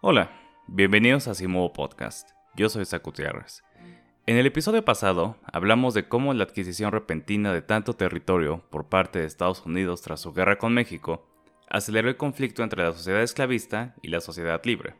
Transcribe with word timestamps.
Hola, 0.00 0.30
bienvenidos 0.68 1.26
a 1.26 1.34
Simovo 1.34 1.72
Podcast. 1.72 2.30
Yo 2.54 2.68
soy 2.68 2.84
Zach 2.84 3.02
Gutiérrez. 3.02 3.64
En 4.26 4.36
el 4.36 4.46
episodio 4.46 4.84
pasado 4.84 5.36
hablamos 5.52 5.92
de 5.92 6.06
cómo 6.06 6.32
la 6.34 6.44
adquisición 6.44 6.92
repentina 6.92 7.52
de 7.52 7.62
tanto 7.62 7.94
territorio 7.94 8.62
por 8.70 8.88
parte 8.88 9.18
de 9.18 9.24
Estados 9.24 9.66
Unidos 9.66 10.00
tras 10.02 10.20
su 10.20 10.32
guerra 10.32 10.56
con 10.56 10.72
México 10.72 11.26
aceleró 11.68 12.08
el 12.08 12.16
conflicto 12.16 12.62
entre 12.62 12.84
la 12.84 12.92
sociedad 12.92 13.22
esclavista 13.22 13.96
y 14.00 14.06
la 14.06 14.20
sociedad 14.20 14.60
libre. 14.62 14.94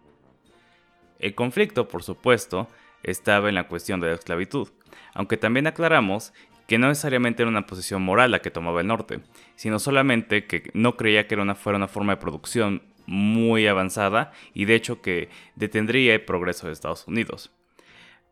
El 1.21 1.37
conflicto, 1.37 1.87
por 1.87 2.03
supuesto, 2.03 2.67
estaba 3.05 3.49
en 3.49 3.55
la 3.55 3.69
cuestión 3.69 4.00
de 4.00 4.08
la 4.08 4.14
esclavitud, 4.14 4.67
aunque 5.14 5.36
también 5.36 5.69
aclaramos 5.69 6.33
que 6.67 6.77
no 6.77 6.89
necesariamente 6.89 7.44
era 7.44 7.50
una 7.50 7.67
posición 7.67 8.03
moral 8.03 8.33
la 8.33 8.41
que 8.41 8.50
tomaba 8.50 8.80
el 8.80 8.89
norte, 8.89 9.21
sino 9.55 9.79
solamente 9.79 10.49
que 10.49 10.72
no 10.75 10.96
creía 10.96 11.29
que 11.29 11.36
era 11.36 11.44
una, 11.44 11.55
fuera 11.55 11.77
una 11.77 11.86
forma 11.86 12.14
de 12.14 12.21
producción 12.21 12.83
muy 13.08 13.67
avanzada 13.67 14.32
y 14.53 14.67
de 14.67 14.75
hecho 14.75 15.00
que 15.00 15.30
detendría 15.57 16.14
el 16.14 16.25
progreso 16.26 16.66
de 16.66 16.75
Estados 16.75 17.08
Unidos. 17.08 17.50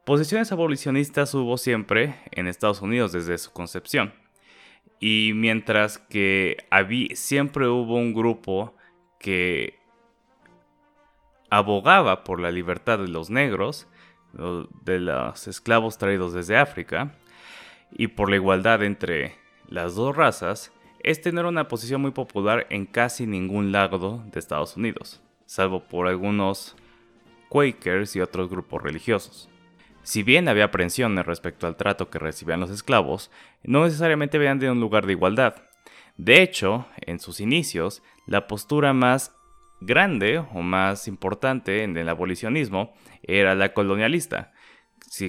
Posiciones 0.04 0.52
abolicionistas 0.52 1.34
hubo 1.34 1.56
siempre 1.56 2.14
en 2.30 2.46
Estados 2.46 2.82
Unidos 2.82 3.10
desde 3.10 3.38
su 3.38 3.52
concepción. 3.52 4.12
Y 5.00 5.32
mientras 5.34 5.98
que 5.98 6.58
había, 6.70 7.16
siempre 7.16 7.66
hubo 7.68 7.96
un 7.96 8.12
grupo 8.12 8.76
que 9.18 9.78
abogaba 11.48 12.22
por 12.22 12.38
la 12.38 12.50
libertad 12.50 12.98
de 12.98 13.08
los 13.08 13.30
negros, 13.30 13.88
de 14.82 15.00
los 15.00 15.48
esclavos 15.48 15.96
traídos 15.96 16.34
desde 16.34 16.58
África, 16.58 17.16
y 17.90 18.08
por 18.08 18.28
la 18.28 18.36
igualdad 18.36 18.82
entre 18.82 19.36
las 19.68 19.94
dos 19.94 20.14
razas, 20.14 20.70
este 21.06 21.30
no 21.30 21.38
era 21.38 21.48
una 21.48 21.68
posición 21.68 22.00
muy 22.00 22.10
popular 22.10 22.66
en 22.68 22.84
casi 22.84 23.26
ningún 23.26 23.70
lado 23.70 24.24
de 24.32 24.40
Estados 24.40 24.76
Unidos, 24.76 25.22
salvo 25.46 25.84
por 25.84 26.08
algunos 26.08 26.74
Quakers 27.48 28.16
y 28.16 28.20
otros 28.20 28.50
grupos 28.50 28.82
religiosos. 28.82 29.48
Si 30.02 30.24
bien 30.24 30.48
había 30.48 30.64
aprensiones 30.64 31.24
respecto 31.24 31.68
al 31.68 31.76
trato 31.76 32.10
que 32.10 32.18
recibían 32.18 32.58
los 32.58 32.70
esclavos, 32.70 33.30
no 33.62 33.84
necesariamente 33.84 34.36
venían 34.36 34.58
de 34.58 34.68
un 34.68 34.80
lugar 34.80 35.06
de 35.06 35.12
igualdad. 35.12 35.62
De 36.16 36.42
hecho, 36.42 36.86
en 36.96 37.20
sus 37.20 37.38
inicios, 37.38 38.02
la 38.26 38.48
postura 38.48 38.92
más 38.92 39.32
grande 39.80 40.38
o 40.38 40.60
más 40.62 41.06
importante 41.06 41.84
en 41.84 41.96
el 41.96 42.08
abolicionismo 42.08 42.94
era 43.22 43.54
la 43.54 43.72
colonialista, 43.74 44.52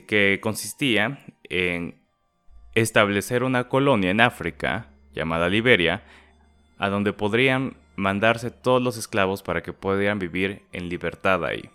que 0.08 0.40
consistía 0.42 1.24
en 1.44 2.02
establecer 2.74 3.44
una 3.44 3.70
colonia 3.70 4.10
en 4.10 4.22
África, 4.22 4.90
llamada 5.18 5.50
Liberia, 5.50 6.04
a 6.78 6.90
donde 6.90 7.14
podrían 7.14 7.76
mandarse 7.96 8.52
todos 8.52 8.82
los 8.82 8.98
esclavos 8.98 9.44
para 9.44 9.62
que 9.64 9.74
pudieran 9.74 10.20
vivir 10.20 10.64
en 10.72 10.88
libertad 10.88 11.44
ahí, 11.44 11.70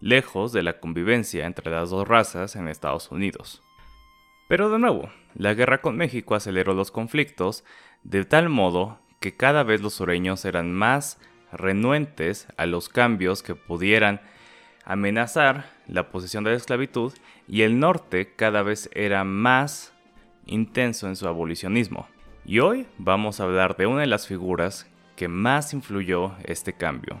lejos 0.00 0.52
de 0.52 0.62
la 0.62 0.80
convivencia 0.80 1.46
entre 1.46 1.70
las 1.70 1.90
dos 1.90 2.06
razas 2.06 2.56
en 2.56 2.68
Estados 2.68 3.10
Unidos. 3.10 3.62
Pero 4.48 4.68
de 4.68 4.78
nuevo, 4.78 5.08
la 5.34 5.54
guerra 5.54 5.80
con 5.80 5.96
México 5.96 6.34
aceleró 6.34 6.74
los 6.74 6.90
conflictos 6.90 7.64
de 8.02 8.24
tal 8.24 8.48
modo 8.48 8.98
que 9.20 9.36
cada 9.36 9.62
vez 9.62 9.80
los 9.80 9.94
sureños 9.94 10.44
eran 10.44 10.72
más 10.72 11.18
renuentes 11.52 12.48
a 12.56 12.66
los 12.66 12.88
cambios 12.88 13.42
que 13.42 13.54
pudieran 13.54 14.20
amenazar 14.84 15.70
la 15.86 16.10
posición 16.10 16.44
de 16.44 16.50
la 16.50 16.56
esclavitud 16.56 17.12
y 17.46 17.62
el 17.62 17.78
norte 17.78 18.34
cada 18.34 18.62
vez 18.62 18.90
era 18.94 19.22
más 19.24 19.92
intenso 20.46 21.06
en 21.08 21.16
su 21.16 21.28
abolicionismo. 21.28 22.08
Y 22.44 22.58
hoy 22.58 22.88
vamos 22.98 23.38
a 23.38 23.44
hablar 23.44 23.76
de 23.76 23.86
una 23.86 24.00
de 24.00 24.08
las 24.08 24.26
figuras 24.26 24.90
que 25.14 25.28
más 25.28 25.72
influyó 25.74 26.34
este 26.42 26.72
cambio, 26.72 27.20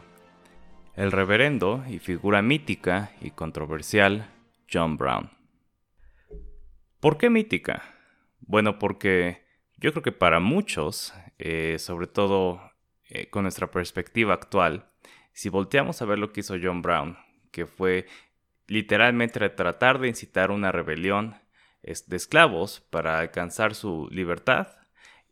el 0.96 1.12
reverendo 1.12 1.84
y 1.88 2.00
figura 2.00 2.42
mítica 2.42 3.12
y 3.20 3.30
controversial 3.30 4.28
John 4.70 4.96
Brown. 4.96 5.30
¿Por 6.98 7.18
qué 7.18 7.30
mítica? 7.30 7.84
Bueno, 8.40 8.80
porque 8.80 9.44
yo 9.76 9.92
creo 9.92 10.02
que 10.02 10.10
para 10.10 10.40
muchos, 10.40 11.14
eh, 11.38 11.76
sobre 11.78 12.08
todo 12.08 12.60
eh, 13.08 13.30
con 13.30 13.44
nuestra 13.44 13.70
perspectiva 13.70 14.34
actual, 14.34 14.90
si 15.32 15.48
volteamos 15.48 16.02
a 16.02 16.04
ver 16.04 16.18
lo 16.18 16.32
que 16.32 16.40
hizo 16.40 16.56
John 16.60 16.82
Brown, 16.82 17.16
que 17.52 17.66
fue 17.66 18.06
literalmente 18.66 19.48
tratar 19.50 20.00
de 20.00 20.08
incitar 20.08 20.50
una 20.50 20.72
rebelión 20.72 21.36
de 21.82 22.16
esclavos 22.16 22.80
para 22.90 23.20
alcanzar 23.20 23.76
su 23.76 24.08
libertad 24.10 24.81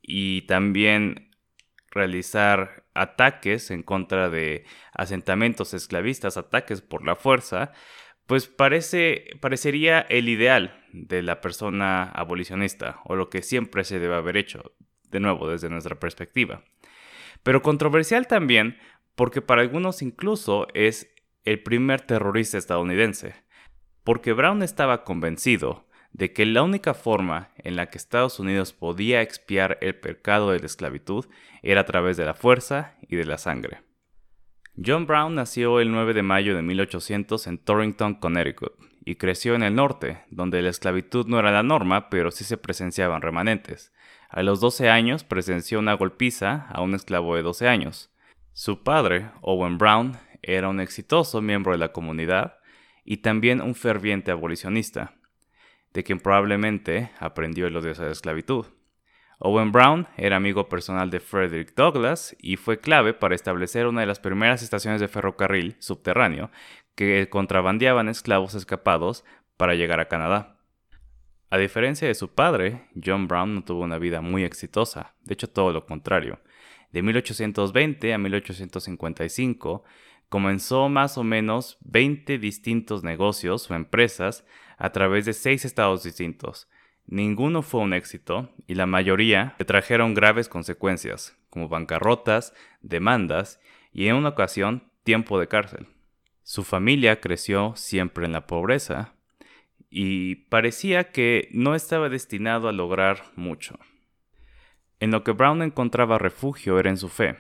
y 0.02 0.42
también 0.42 1.30
realizar 1.90 2.84
ataques 2.94 3.70
en 3.70 3.82
contra 3.82 4.30
de 4.30 4.64
asentamientos 4.92 5.74
esclavistas, 5.74 6.36
ataques 6.36 6.80
por 6.80 7.04
la 7.04 7.16
fuerza, 7.16 7.72
pues 8.26 8.46
parece, 8.46 9.24
parecería 9.40 10.00
el 10.00 10.28
ideal 10.28 10.84
de 10.92 11.22
la 11.22 11.40
persona 11.40 12.04
abolicionista 12.04 13.00
o 13.04 13.16
lo 13.16 13.28
que 13.28 13.42
siempre 13.42 13.84
se 13.84 13.98
debe 13.98 14.14
haber 14.14 14.36
hecho, 14.36 14.72
de 15.10 15.20
nuevo 15.20 15.48
desde 15.48 15.68
nuestra 15.68 15.98
perspectiva. 15.98 16.62
Pero 17.42 17.62
controversial 17.62 18.26
también 18.26 18.78
porque 19.14 19.42
para 19.42 19.62
algunos 19.62 20.02
incluso 20.02 20.68
es 20.74 21.12
el 21.44 21.62
primer 21.62 22.00
terrorista 22.02 22.58
estadounidense, 22.58 23.34
porque 24.04 24.32
Brown 24.32 24.62
estaba 24.62 25.04
convencido 25.04 25.88
de 26.12 26.32
que 26.32 26.46
la 26.46 26.62
única 26.62 26.94
forma 26.94 27.50
en 27.56 27.76
la 27.76 27.86
que 27.86 27.98
Estados 27.98 28.40
Unidos 28.40 28.72
podía 28.72 29.22
expiar 29.22 29.78
el 29.80 29.94
pecado 29.94 30.50
de 30.50 30.60
la 30.60 30.66
esclavitud 30.66 31.26
era 31.62 31.82
a 31.82 31.86
través 31.86 32.16
de 32.16 32.24
la 32.24 32.34
fuerza 32.34 32.96
y 33.08 33.16
de 33.16 33.24
la 33.24 33.38
sangre. 33.38 33.82
John 34.84 35.06
Brown 35.06 35.34
nació 35.34 35.80
el 35.80 35.90
9 35.92 36.14
de 36.14 36.22
mayo 36.22 36.56
de 36.56 36.62
1800 36.62 37.46
en 37.46 37.58
Torrington, 37.58 38.14
Connecticut, 38.14 38.72
y 39.04 39.16
creció 39.16 39.54
en 39.54 39.62
el 39.62 39.74
norte, 39.74 40.24
donde 40.30 40.62
la 40.62 40.70
esclavitud 40.70 41.26
no 41.26 41.38
era 41.38 41.50
la 41.50 41.62
norma, 41.62 42.08
pero 42.08 42.30
sí 42.30 42.44
se 42.44 42.56
presenciaban 42.56 43.22
remanentes. 43.22 43.92
A 44.28 44.42
los 44.42 44.60
12 44.60 44.88
años 44.88 45.24
presenció 45.24 45.78
una 45.80 45.94
golpiza 45.94 46.66
a 46.70 46.82
un 46.82 46.94
esclavo 46.94 47.34
de 47.36 47.42
12 47.42 47.68
años. 47.68 48.10
Su 48.52 48.82
padre, 48.82 49.30
Owen 49.42 49.78
Brown, 49.78 50.16
era 50.42 50.68
un 50.68 50.80
exitoso 50.80 51.42
miembro 51.42 51.72
de 51.72 51.78
la 51.78 51.92
comunidad 51.92 52.58
y 53.04 53.18
también 53.18 53.60
un 53.60 53.74
ferviente 53.74 54.30
abolicionista, 54.30 55.14
de 55.92 56.04
quien 56.04 56.20
probablemente 56.20 57.10
aprendió 57.18 57.66
el 57.66 57.76
odio 57.76 57.92
a 57.98 58.02
la 58.02 58.12
esclavitud. 58.12 58.66
Owen 59.38 59.72
Brown 59.72 60.06
era 60.18 60.36
amigo 60.36 60.68
personal 60.68 61.10
de 61.10 61.18
Frederick 61.18 61.74
Douglass 61.74 62.36
y 62.40 62.56
fue 62.56 62.78
clave 62.78 63.14
para 63.14 63.34
establecer 63.34 63.86
una 63.86 64.02
de 64.02 64.06
las 64.06 64.20
primeras 64.20 64.62
estaciones 64.62 65.00
de 65.00 65.08
ferrocarril 65.08 65.76
subterráneo 65.78 66.50
que 66.94 67.28
contrabandeaban 67.30 68.10
esclavos 68.10 68.54
escapados 68.54 69.24
para 69.56 69.74
llegar 69.74 69.98
a 69.98 70.08
Canadá. 70.08 70.58
A 71.48 71.56
diferencia 71.56 72.06
de 72.06 72.14
su 72.14 72.34
padre, 72.34 72.86
John 73.02 73.26
Brown 73.26 73.54
no 73.54 73.64
tuvo 73.64 73.82
una 73.82 73.98
vida 73.98 74.20
muy 74.20 74.44
exitosa, 74.44 75.14
de 75.22 75.34
hecho 75.34 75.48
todo 75.48 75.72
lo 75.72 75.86
contrario. 75.86 76.38
De 76.92 77.02
1820 77.02 78.12
a 78.12 78.18
1855 78.18 79.84
comenzó 80.28 80.88
más 80.88 81.18
o 81.18 81.24
menos 81.24 81.78
20 81.80 82.38
distintos 82.38 83.02
negocios 83.02 83.70
o 83.70 83.74
empresas 83.74 84.44
a 84.80 84.90
través 84.90 85.26
de 85.26 85.34
seis 85.34 85.64
estados 85.64 86.02
distintos. 86.02 86.68
Ninguno 87.06 87.62
fue 87.62 87.82
un 87.82 87.92
éxito 87.92 88.50
y 88.66 88.74
la 88.74 88.86
mayoría 88.86 89.54
le 89.58 89.64
trajeron 89.64 90.14
graves 90.14 90.48
consecuencias, 90.48 91.36
como 91.50 91.68
bancarrotas, 91.68 92.54
demandas 92.80 93.60
y 93.92 94.08
en 94.08 94.16
una 94.16 94.30
ocasión 94.30 94.90
tiempo 95.04 95.38
de 95.38 95.48
cárcel. 95.48 95.86
Su 96.42 96.64
familia 96.64 97.20
creció 97.20 97.74
siempre 97.76 98.26
en 98.26 98.32
la 98.32 98.46
pobreza, 98.46 99.14
y 99.90 100.36
parecía 100.46 101.10
que 101.10 101.48
no 101.52 101.74
estaba 101.74 102.08
destinado 102.08 102.68
a 102.68 102.72
lograr 102.72 103.24
mucho. 103.34 103.78
En 105.00 105.10
lo 105.10 105.24
que 105.24 105.32
Brown 105.32 105.62
encontraba 105.62 106.18
refugio 106.18 106.78
era 106.78 106.90
en 106.90 106.96
su 106.96 107.08
fe. 107.08 107.36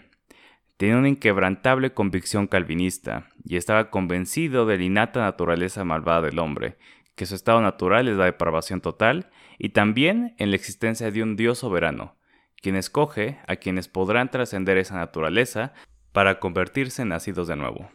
Tenía 0.76 0.96
una 0.96 1.08
inquebrantable 1.08 1.92
convicción 1.92 2.46
calvinista 2.46 3.28
y 3.44 3.56
estaba 3.56 3.90
convencido 3.90 4.66
de 4.66 4.78
la 4.78 4.84
innata 4.84 5.20
naturaleza 5.20 5.84
malvada 5.84 6.22
del 6.22 6.38
hombre, 6.38 6.76
que 7.20 7.26
su 7.26 7.34
estado 7.34 7.60
natural 7.60 8.08
es 8.08 8.16
la 8.16 8.24
depravación 8.24 8.80
total, 8.80 9.28
y 9.58 9.68
también 9.68 10.34
en 10.38 10.48
la 10.48 10.56
existencia 10.56 11.10
de 11.10 11.22
un 11.22 11.36
Dios 11.36 11.58
soberano, 11.58 12.16
quien 12.62 12.76
escoge 12.76 13.40
a 13.46 13.56
quienes 13.56 13.88
podrán 13.88 14.30
trascender 14.30 14.78
esa 14.78 14.96
naturaleza 14.96 15.74
para 16.12 16.40
convertirse 16.40 17.02
en 17.02 17.08
nacidos 17.08 17.46
de 17.46 17.56
nuevo. 17.56 17.90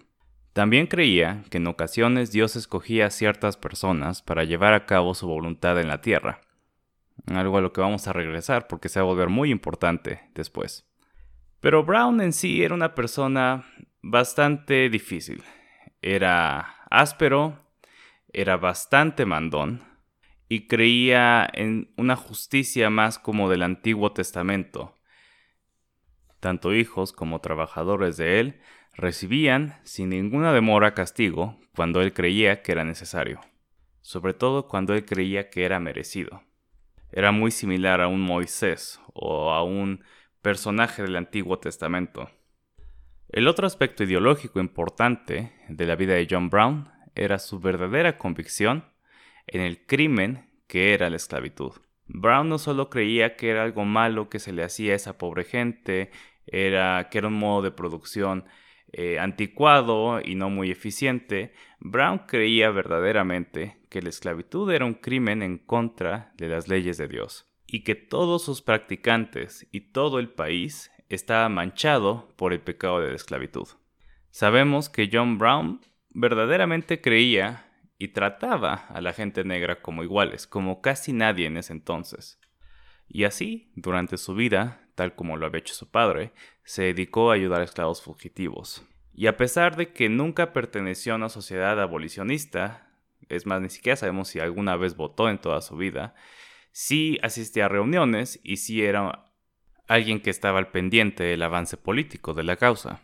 También 0.53 0.85
creía 0.85 1.43
que 1.49 1.57
en 1.57 1.65
ocasiones 1.65 2.31
Dios 2.31 2.55
escogía 2.55 3.07
a 3.07 3.09
ciertas 3.09 3.57
personas 3.57 4.21
para 4.21 4.43
llevar 4.43 4.75
a 4.75 4.85
cabo 4.85 5.15
su 5.15 5.25
voluntad 5.25 5.81
en 5.81 5.87
la 5.87 6.01
tierra, 6.01 6.41
algo 7.25 7.57
a 7.57 7.61
lo 7.61 7.73
que 7.73 7.81
vamos 7.81 8.07
a 8.07 8.13
regresar 8.13 8.67
porque 8.67 8.89
se 8.89 8.99
va 8.99 9.07
a 9.07 9.09
volver 9.09 9.29
muy 9.29 9.49
importante 9.49 10.29
después. 10.35 10.87
Pero 11.61 11.83
Brown 11.83 12.21
en 12.21 12.31
sí 12.31 12.63
era 12.63 12.75
una 12.75 12.93
persona 12.93 13.65
bastante 14.03 14.87
difícil. 14.87 15.43
Era 15.99 16.75
áspero, 16.91 17.64
era 18.35 18.57
bastante 18.57 19.25
mandón 19.25 19.81
y 20.49 20.67
creía 20.67 21.47
en 21.53 21.93
una 21.95 22.17
justicia 22.17 22.89
más 22.89 23.17
como 23.17 23.49
del 23.49 23.63
Antiguo 23.63 24.11
Testamento. 24.11 24.93
Tanto 26.41 26.73
hijos 26.73 27.13
como 27.13 27.39
trabajadores 27.39 28.17
de 28.17 28.41
él 28.41 28.61
recibían 28.93 29.79
sin 29.83 30.09
ninguna 30.09 30.51
demora 30.51 30.93
castigo 30.93 31.57
cuando 31.75 32.01
él 32.01 32.11
creía 32.13 32.61
que 32.61 32.73
era 32.73 32.83
necesario, 32.83 33.39
sobre 34.01 34.33
todo 34.33 34.67
cuando 34.67 34.93
él 34.93 35.05
creía 35.05 35.49
que 35.49 35.63
era 35.63 35.79
merecido. 35.79 36.43
Era 37.13 37.31
muy 37.31 37.51
similar 37.51 38.01
a 38.01 38.09
un 38.09 38.19
Moisés 38.19 38.99
o 39.13 39.51
a 39.51 39.63
un 39.63 40.03
personaje 40.41 41.03
del 41.03 41.15
Antiguo 41.15 41.57
Testamento. 41.59 42.29
El 43.29 43.47
otro 43.47 43.65
aspecto 43.65 44.03
ideológico 44.03 44.59
importante 44.59 45.53
de 45.69 45.85
la 45.85 45.95
vida 45.95 46.15
de 46.15 46.27
John 46.29 46.49
Brown 46.49 46.94
era 47.15 47.39
su 47.39 47.59
verdadera 47.59 48.17
convicción 48.17 48.85
en 49.47 49.61
el 49.61 49.85
crimen 49.85 50.49
que 50.67 50.93
era 50.93 51.09
la 51.09 51.15
esclavitud. 51.15 51.73
Brown 52.07 52.49
no 52.49 52.57
solo 52.59 52.89
creía 52.89 53.35
que 53.35 53.49
era 53.49 53.63
algo 53.63 53.85
malo 53.85 54.29
que 54.29 54.39
se 54.39 54.51
le 54.51 54.63
hacía 54.63 54.93
a 54.93 54.95
esa 54.95 55.17
pobre 55.17 55.43
gente, 55.43 56.11
era 56.45 57.09
que 57.09 57.17
era 57.17 57.27
un 57.27 57.39
modo 57.39 57.63
de 57.63 57.71
producción 57.71 58.45
eh, 58.91 59.19
anticuado 59.19 60.21
y 60.23 60.35
no 60.35 60.49
muy 60.49 60.71
eficiente, 60.71 61.53
Brown 61.79 62.19
creía 62.27 62.69
verdaderamente 62.69 63.77
que 63.89 64.01
la 64.01 64.09
esclavitud 64.09 64.71
era 64.71 64.85
un 64.85 64.93
crimen 64.93 65.41
en 65.41 65.57
contra 65.57 66.31
de 66.37 66.47
las 66.47 66.67
leyes 66.67 66.97
de 66.97 67.07
Dios 67.07 67.51
y 67.67 67.83
que 67.83 67.95
todos 67.95 68.43
sus 68.43 68.61
practicantes 68.61 69.67
y 69.71 69.91
todo 69.91 70.19
el 70.19 70.29
país 70.29 70.91
estaba 71.09 71.49
manchado 71.49 72.33
por 72.37 72.53
el 72.53 72.61
pecado 72.61 73.01
de 73.01 73.09
la 73.09 73.15
esclavitud. 73.15 73.67
Sabemos 74.31 74.89
que 74.89 75.09
John 75.11 75.37
Brown 75.37 75.81
verdaderamente 76.15 77.01
creía 77.01 77.69
y 77.97 78.09
trataba 78.09 78.85
a 78.89 79.01
la 79.01 79.13
gente 79.13 79.43
negra 79.43 79.81
como 79.81 80.03
iguales, 80.03 80.47
como 80.47 80.81
casi 80.81 81.13
nadie 81.13 81.45
en 81.45 81.57
ese 81.57 81.73
entonces. 81.73 82.39
Y 83.07 83.25
así, 83.25 83.71
durante 83.75 84.17
su 84.17 84.33
vida, 84.33 84.89
tal 84.95 85.13
como 85.13 85.37
lo 85.37 85.45
había 85.45 85.59
hecho 85.59 85.73
su 85.73 85.91
padre, 85.91 86.31
se 86.63 86.83
dedicó 86.83 87.29
a 87.29 87.35
ayudar 87.35 87.61
a 87.61 87.65
esclavos 87.65 88.01
fugitivos. 88.01 88.83
Y 89.13 89.27
a 89.27 89.37
pesar 89.37 89.75
de 89.75 89.91
que 89.91 90.09
nunca 90.09 90.53
perteneció 90.53 91.13
a 91.13 91.17
una 91.17 91.29
sociedad 91.29 91.79
abolicionista, 91.79 92.89
es 93.29 93.45
más, 93.45 93.61
ni 93.61 93.69
siquiera 93.69 93.95
sabemos 93.97 94.29
si 94.29 94.39
alguna 94.39 94.77
vez 94.77 94.95
votó 94.95 95.29
en 95.29 95.37
toda 95.37 95.61
su 95.61 95.75
vida, 95.75 96.15
sí 96.71 97.19
asistía 97.23 97.65
a 97.65 97.69
reuniones 97.69 98.39
y 98.43 98.57
sí 98.57 98.83
era 98.83 99.31
alguien 99.87 100.21
que 100.21 100.29
estaba 100.29 100.59
al 100.59 100.71
pendiente 100.71 101.23
del 101.23 101.43
avance 101.43 101.77
político 101.77 102.33
de 102.33 102.43
la 102.43 102.55
causa. 102.55 103.01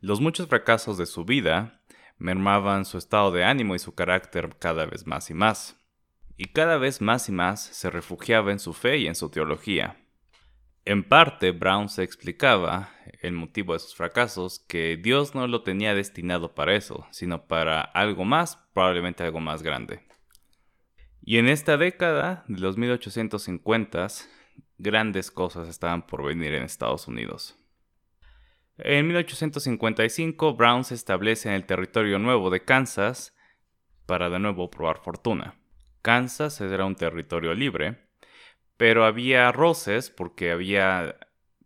Los 0.00 0.20
muchos 0.20 0.46
fracasos 0.46 0.98
de 0.98 1.06
su 1.06 1.24
vida 1.24 1.77
mermaban 2.18 2.84
su 2.84 2.98
estado 2.98 3.30
de 3.30 3.44
ánimo 3.44 3.74
y 3.74 3.78
su 3.78 3.94
carácter 3.94 4.56
cada 4.58 4.86
vez 4.86 5.06
más 5.06 5.30
y 5.30 5.34
más. 5.34 5.76
Y 6.36 6.46
cada 6.46 6.78
vez 6.78 7.00
más 7.00 7.28
y 7.28 7.32
más 7.32 7.60
se 7.60 7.90
refugiaba 7.90 8.52
en 8.52 8.58
su 8.58 8.72
fe 8.72 8.98
y 8.98 9.06
en 9.06 9.14
su 9.14 9.30
teología. 9.30 9.96
En 10.84 11.04
parte, 11.04 11.50
Brown 11.50 11.88
se 11.88 12.02
explicaba 12.02 12.90
el 13.20 13.32
motivo 13.32 13.74
de 13.74 13.78
sus 13.80 13.94
fracasos 13.94 14.60
que 14.60 14.96
Dios 14.96 15.34
no 15.34 15.46
lo 15.46 15.62
tenía 15.62 15.94
destinado 15.94 16.54
para 16.54 16.74
eso, 16.74 17.06
sino 17.10 17.46
para 17.46 17.80
algo 17.80 18.24
más, 18.24 18.56
probablemente 18.72 19.22
algo 19.22 19.40
más 19.40 19.62
grande. 19.62 20.00
Y 21.22 21.36
en 21.36 21.48
esta 21.48 21.76
década 21.76 22.44
de 22.48 22.60
los 22.60 22.78
1850s, 22.78 24.28
grandes 24.78 25.30
cosas 25.30 25.68
estaban 25.68 26.06
por 26.06 26.24
venir 26.24 26.54
en 26.54 26.62
Estados 26.62 27.06
Unidos. 27.06 27.57
En 28.78 29.08
1855, 29.08 30.54
Brown 30.54 30.84
se 30.84 30.94
establece 30.94 31.48
en 31.48 31.56
el 31.56 31.66
territorio 31.66 32.20
nuevo 32.20 32.48
de 32.48 32.64
Kansas 32.64 33.36
para 34.06 34.30
de 34.30 34.38
nuevo 34.38 34.70
probar 34.70 34.98
fortuna. 34.98 35.56
Kansas 36.00 36.60
era 36.60 36.84
un 36.84 36.94
territorio 36.94 37.54
libre, 37.54 37.98
pero 38.76 39.04
había 39.04 39.50
roces 39.50 40.10
porque 40.10 40.52
había 40.52 41.16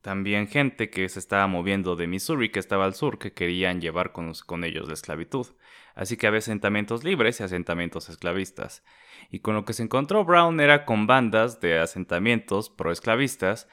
también 0.00 0.48
gente 0.48 0.88
que 0.88 1.06
se 1.10 1.18
estaba 1.18 1.46
moviendo 1.46 1.96
de 1.96 2.06
Missouri, 2.06 2.50
que 2.50 2.58
estaba 2.58 2.86
al 2.86 2.94
sur, 2.94 3.18
que 3.18 3.34
querían 3.34 3.82
llevar 3.82 4.12
con, 4.12 4.32
con, 4.46 4.64
ellos 4.64 4.88
la 4.88 4.94
esclavitud. 4.94 5.46
Así 5.94 6.16
que 6.16 6.26
había 6.26 6.38
asentamientos 6.38 7.04
libres 7.04 7.40
y 7.40 7.44
asentamientos 7.44 8.08
esclavistas. 8.08 8.82
Y 9.30 9.40
con 9.40 9.54
lo 9.54 9.66
que 9.66 9.74
se 9.74 9.82
encontró 9.82 10.24
Brown 10.24 10.60
era 10.60 10.86
con 10.86 11.06
bandas 11.06 11.60
de 11.60 11.78
asentamientos 11.78 12.70
pro-esclavistas 12.70 13.68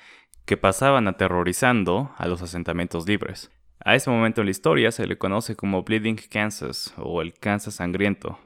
que 0.50 0.58
pasaban 0.58 1.08
aterrorizando 1.08 2.12
a 2.18 2.28
los 2.28 2.42
asentamientos 2.42 3.08
libres. 3.08 3.52
A 3.86 3.94
ese 3.94 4.10
momento 4.10 4.42
en 4.42 4.48
la 4.48 4.52
historia 4.52 4.92
se 4.92 5.06
le 5.06 5.16
conoce 5.16 5.56
como 5.56 5.84
Bleeding 5.84 6.20
Kansas 6.28 6.92
o 6.98 7.22
el 7.22 7.36
Kansas 7.36 7.76
sangriento, 7.76 8.40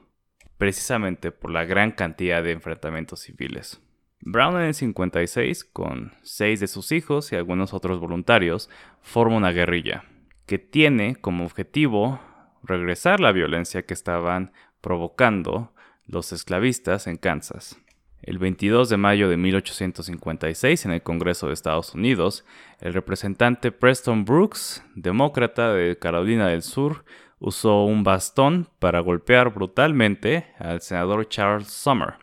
precisamente 0.58 1.32
por 1.32 1.50
la 1.50 1.64
gran 1.64 1.92
cantidad 1.92 2.42
de 2.42 2.52
enfrentamientos 2.52 3.20
civiles. 3.20 3.80
Brown 4.20 4.56
en 4.56 4.66
el 4.66 4.74
56, 4.74 5.64
con 5.64 6.12
seis 6.20 6.60
de 6.60 6.66
sus 6.66 6.92
hijos 6.92 7.32
y 7.32 7.36
algunos 7.36 7.72
otros 7.72 8.00
voluntarios, 8.00 8.68
forma 9.00 9.38
una 9.38 9.52
guerrilla 9.52 10.04
que 10.44 10.58
tiene 10.58 11.16
como 11.16 11.46
objetivo 11.46 12.20
regresar 12.62 13.18
la 13.18 13.32
violencia 13.32 13.86
que 13.86 13.94
estaban 13.94 14.52
provocando 14.82 15.72
los 16.06 16.32
esclavistas 16.34 17.06
en 17.06 17.16
Kansas. 17.16 17.78
El 18.26 18.38
22 18.38 18.88
de 18.88 18.96
mayo 18.96 19.28
de 19.28 19.36
1856, 19.36 20.86
en 20.86 20.92
el 20.92 21.02
Congreso 21.02 21.48
de 21.48 21.52
Estados 21.52 21.94
Unidos, 21.94 22.46
el 22.80 22.94
representante 22.94 23.70
Preston 23.70 24.24
Brooks, 24.24 24.82
demócrata 24.94 25.74
de 25.74 25.98
Carolina 25.98 26.48
del 26.48 26.62
Sur, 26.62 27.04
usó 27.38 27.84
un 27.84 28.02
bastón 28.02 28.70
para 28.78 29.00
golpear 29.00 29.52
brutalmente 29.52 30.46
al 30.58 30.80
senador 30.80 31.28
Charles 31.28 31.68
Summer, 31.68 32.14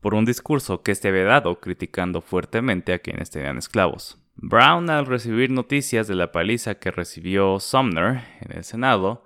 por 0.00 0.14
un 0.14 0.24
discurso 0.24 0.82
que 0.82 0.92
este 0.92 1.08
había 1.08 1.24
dado 1.24 1.60
criticando 1.60 2.22
fuertemente 2.22 2.94
a 2.94 3.00
quienes 3.00 3.28
tenían 3.28 3.58
esclavos. 3.58 4.18
Brown, 4.36 4.88
al 4.88 5.04
recibir 5.04 5.50
noticias 5.50 6.08
de 6.08 6.14
la 6.14 6.32
paliza 6.32 6.76
que 6.76 6.90
recibió 6.90 7.60
Sumner 7.60 8.24
en 8.40 8.56
el 8.56 8.64
Senado, 8.64 9.22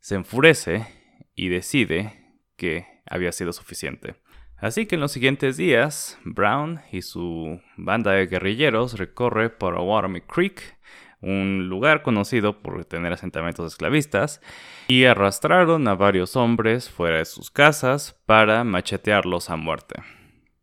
se 0.00 0.16
enfurece 0.16 0.88
y 1.36 1.50
decide 1.50 2.40
que 2.56 2.88
había 3.06 3.30
sido 3.30 3.52
suficiente. 3.52 4.16
Así 4.62 4.86
que 4.86 4.94
en 4.94 5.00
los 5.00 5.10
siguientes 5.10 5.56
días, 5.56 6.20
Brown 6.24 6.82
y 6.92 7.02
su 7.02 7.60
banda 7.76 8.12
de 8.12 8.28
guerrilleros 8.28 8.96
recorre 8.96 9.50
por 9.50 9.74
Watermy 9.74 10.20
Creek, 10.20 10.78
un 11.20 11.68
lugar 11.68 12.02
conocido 12.02 12.62
por 12.62 12.84
tener 12.84 13.12
asentamientos 13.12 13.72
esclavistas, 13.72 14.40
y 14.86 15.06
arrastraron 15.06 15.88
a 15.88 15.96
varios 15.96 16.36
hombres 16.36 16.88
fuera 16.88 17.18
de 17.18 17.24
sus 17.24 17.50
casas 17.50 18.16
para 18.24 18.62
machetearlos 18.62 19.50
a 19.50 19.56
muerte. 19.56 19.96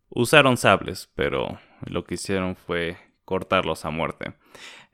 Usaron 0.07 0.55
sables, 0.55 1.11
pero 1.13 1.59
lo 1.81 2.05
que 2.05 2.13
hicieron 2.13 2.55
fue 2.55 2.95
cortarlos 3.25 3.83
a 3.83 3.89
muerte. 3.89 4.31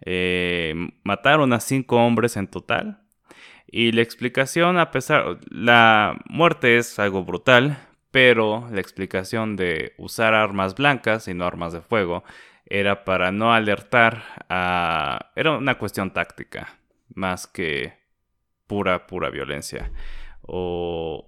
Eh, 0.02 0.74
mataron 1.04 1.54
a 1.54 1.60
cinco 1.60 1.98
hombres 1.98 2.38
en 2.38 2.48
total. 2.48 3.04
Y 3.68 3.92
la 3.92 4.02
explicación, 4.02 4.80
a 4.80 4.90
pesar, 4.90 5.38
la 5.52 6.20
muerte 6.28 6.78
es 6.78 6.98
algo 6.98 7.24
brutal, 7.24 7.78
pero 8.16 8.66
la 8.72 8.80
explicación 8.80 9.58
de 9.58 9.94
usar 9.98 10.34
armas 10.34 10.74
blancas 10.74 11.28
y 11.28 11.34
no 11.34 11.44
armas 11.44 11.74
de 11.74 11.82
fuego 11.82 12.24
era 12.66 13.04
para 13.04 13.34
no 13.34 13.54
alertar 13.54 14.24
a... 14.48 15.34
Era 15.36 15.58
una 15.58 15.78
cuestión 15.78 16.14
táctica, 16.14 16.80
más 17.14 17.46
que 17.46 17.92
pura, 18.68 19.06
pura 19.06 19.30
violencia 19.30 19.92
o 20.44 21.26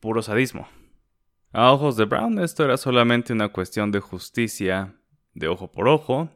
puro 0.00 0.20
sadismo. 0.20 0.68
A 1.54 1.72
ojos 1.72 1.96
de 1.96 2.04
Brown 2.04 2.38
esto 2.40 2.62
era 2.62 2.76
solamente 2.76 3.32
una 3.32 3.48
cuestión 3.48 3.90
de 3.90 4.00
justicia 4.00 4.96
de 5.32 5.48
ojo 5.48 5.72
por 5.72 5.88
ojo 5.88 6.28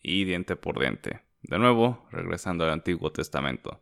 y 0.00 0.24
diente 0.24 0.56
por 0.56 0.80
diente. 0.80 1.20
De 1.42 1.58
nuevo, 1.58 2.06
regresando 2.10 2.64
al 2.64 2.70
Antiguo 2.70 3.12
Testamento, 3.12 3.78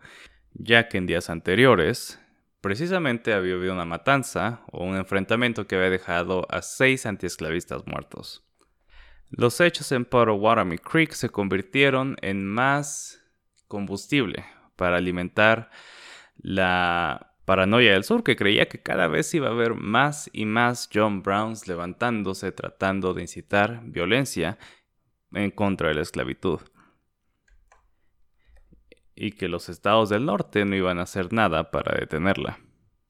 ya 0.55 0.89
que 0.89 0.99
en 0.99 1.07
días 1.07 1.31
anteriores 1.31 2.21
precisamente 2.63 3.35
había 3.35 3.55
habido 3.55 3.75
una 3.75 3.85
matanza 3.85 4.63
o 4.73 4.85
un 4.85 4.97
enfrentamiento 4.97 5.67
que 5.67 5.77
había 5.77 5.91
dejado 5.91 6.47
a 6.49 6.63
seis 6.63 7.05
antiesclavistas 7.05 7.87
muertos. 7.87 8.47
Los 9.29 9.61
hechos 9.61 9.93
en 9.93 10.05
Potawatomi 10.05 10.79
Creek 10.79 11.13
se 11.13 11.29
convirtieron 11.29 12.17
en 12.23 12.47
más 12.47 13.21
combustible 13.67 14.45
para 14.77 14.97
alimentar 14.97 15.71
la 16.37 17.35
paranoia 17.45 17.93
del 17.93 18.05
sur 18.05 18.23
que 18.23 18.37
creía 18.37 18.69
que 18.69 18.81
cada 18.81 19.09
vez 19.09 19.35
iba 19.35 19.49
a 19.49 19.53
haber 19.53 19.75
más 19.75 20.31
y 20.33 20.45
más 20.45 20.89
John 20.93 21.23
Browns 21.23 21.67
levantándose 21.67 22.53
tratando 22.53 23.13
de 23.13 23.23
incitar 23.23 23.83
violencia 23.85 24.59
en 25.33 25.51
contra 25.51 25.89
de 25.89 25.95
la 25.95 26.03
esclavitud. 26.03 26.61
Y 29.23 29.33
que 29.33 29.49
los 29.49 29.69
estados 29.69 30.09
del 30.09 30.27
norte 30.27 30.65
no 30.65 30.75
iban 30.75 30.99
a 30.99 31.03
hacer 31.03 31.33
nada 31.33 31.71
para 31.71 31.99
detenerla 31.99 32.59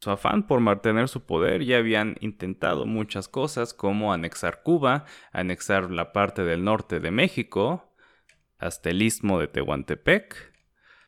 su 0.02 0.10
afán 0.10 0.48
por 0.48 0.58
mantener 0.58 1.06
su 1.08 1.26
poder 1.26 1.62
ya 1.62 1.78
habían 1.78 2.16
intentado 2.18 2.86
muchas 2.86 3.28
cosas 3.28 3.72
como 3.72 4.12
anexar 4.12 4.64
Cuba, 4.64 5.04
anexar 5.30 5.92
la 5.92 6.12
parte 6.12 6.42
del 6.42 6.64
norte 6.64 6.98
de 6.98 7.12
México, 7.12 7.94
hasta 8.58 8.90
el 8.90 9.00
istmo 9.00 9.38
de 9.38 9.46
Tehuantepec, 9.46 10.52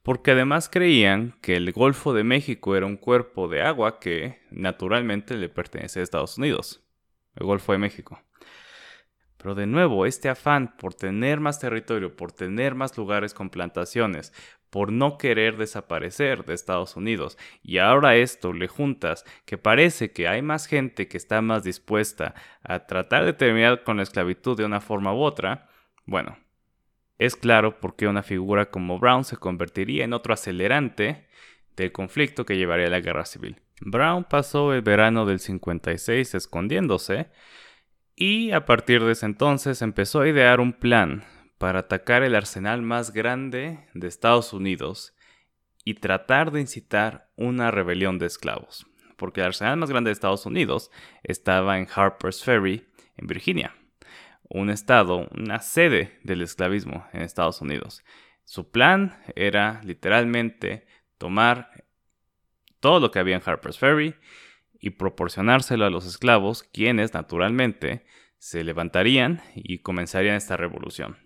porque 0.05 0.31
además 0.31 0.69
creían 0.69 1.37
que 1.43 1.57
el 1.57 1.73
Golfo 1.73 2.15
de 2.15 2.23
México 2.23 2.77
era 2.77 2.87
un 2.87 2.97
cuerpo 2.97 3.49
de 3.49 3.63
agua 3.63 3.99
que 3.99 4.39
naturalmente 4.53 5.37
le 5.37 5.49
pertenece 5.49 5.99
a 5.99 6.05
Estados 6.05 6.39
Unidos, 6.39 6.87
el 7.35 7.47
Golfo 7.47 7.73
de 7.73 7.79
México. 7.79 8.23
Pero 9.39 9.57
de 9.57 9.67
nuevo, 9.67 10.07
este 10.07 10.29
afán 10.29 10.77
por 10.77 10.95
tener 10.95 11.41
más 11.41 11.59
territorio, 11.59 12.15
por 12.15 12.31
tener 12.31 12.77
más 12.77 12.97
lugares 12.97 13.35
con 13.35 13.51
plantaciones, 13.51 14.33
por 14.75 14.91
no 14.91 15.19
querer 15.19 15.57
desaparecer 15.57 16.45
de 16.45 16.53
Estados 16.53 16.97
Unidos. 16.97 17.39
Y 17.63 17.79
ahora 17.79 18.17
esto 18.17 18.53
le 18.53 18.67
juntas 18.67 19.25
que 19.45 19.57
parece 19.57 20.11
que 20.11 20.27
hay 20.27 20.43
más 20.43 20.67
gente 20.67 21.07
que 21.07 21.17
está 21.17 21.41
más 21.43 21.63
dispuesta 21.63 22.35
a 22.65 22.81
tratar 22.81 23.25
de 23.25 23.35
terminar 23.35 23.85
con 23.85 23.99
la 23.99 24.03
esclavitud 24.03 24.57
de 24.57 24.65
una 24.65 24.81
forma 24.81 25.15
u 25.15 25.21
otra, 25.21 25.69
bueno, 26.07 26.39
es 27.21 27.37
claro 27.37 27.79
por 27.79 27.95
qué 27.95 28.09
una 28.09 28.25
figura 28.25 28.73
como 28.73 28.99
Brown 28.99 29.23
se 29.23 29.37
convertiría 29.37 30.03
en 30.03 30.13
otro 30.13 30.35
acelerante 30.35 31.29
del 31.77 31.93
conflicto 31.93 32.45
que 32.45 32.57
llevaría 32.57 32.89
a 32.89 32.91
la 32.91 32.99
guerra 32.99 33.27
civil. 33.27 33.61
Brown 33.81 34.25
pasó 34.25 34.75
el 34.75 34.83
verano 34.83 35.25
del 35.25 35.39
56 35.39 36.35
escondiéndose 36.35 37.29
y 38.17 38.51
a 38.51 38.65
partir 38.65 39.05
de 39.05 39.13
ese 39.13 39.27
entonces 39.27 39.83
empezó 39.83 40.23
a 40.23 40.29
idear 40.29 40.59
un 40.59 40.73
plan 40.73 41.23
para 41.65 41.79
atacar 41.79 42.23
el 42.23 42.35
arsenal 42.35 42.83
más 42.83 43.11
grande 43.11 43.89
de 43.95 44.07
Estados 44.07 44.53
Unidos 44.53 45.17
y 45.83 45.95
tratar 45.95 46.53
de 46.53 46.61
incitar 46.61 47.31
una 47.37 47.71
rebelión 47.71 48.19
de 48.19 48.27
esclavos, 48.27 48.87
porque 49.17 49.41
el 49.41 49.47
arsenal 49.47 49.79
más 49.79 49.89
grande 49.89 50.09
de 50.09 50.13
Estados 50.13 50.45
Unidos 50.45 50.91
estaba 51.23 51.79
en 51.79 51.89
Harper's 51.91 52.45
Ferry, 52.45 52.87
en 53.17 53.29
Virginia, 53.29 53.75
un 54.43 54.69
estado, 54.69 55.27
una 55.31 55.61
sede 55.61 56.19
del 56.23 56.43
esclavismo 56.43 57.07
en 57.15 57.23
Estados 57.23 57.63
Unidos. 57.63 58.05
Su 58.45 58.71
plan 58.71 59.17
era 59.35 59.81
literalmente 59.85 60.87
tomar 61.17 61.87
todo 62.79 63.01
lo 63.01 63.11
que 63.11 63.21
había 63.21 63.37
en 63.37 63.43
Harper's 63.43 63.79
Ferry 63.79 64.17
y 64.79 64.91
proporcionárselo 64.91 65.87
a 65.87 65.91
los 65.91 66.05
esclavos, 66.05 66.63
quienes 66.63 67.15
naturalmente 67.15 68.05
se 68.37 68.65
levantarían 68.65 69.41
y 69.55 69.79
comenzarían 69.79 70.37
esta 70.37 70.59
revolución. 70.59 71.25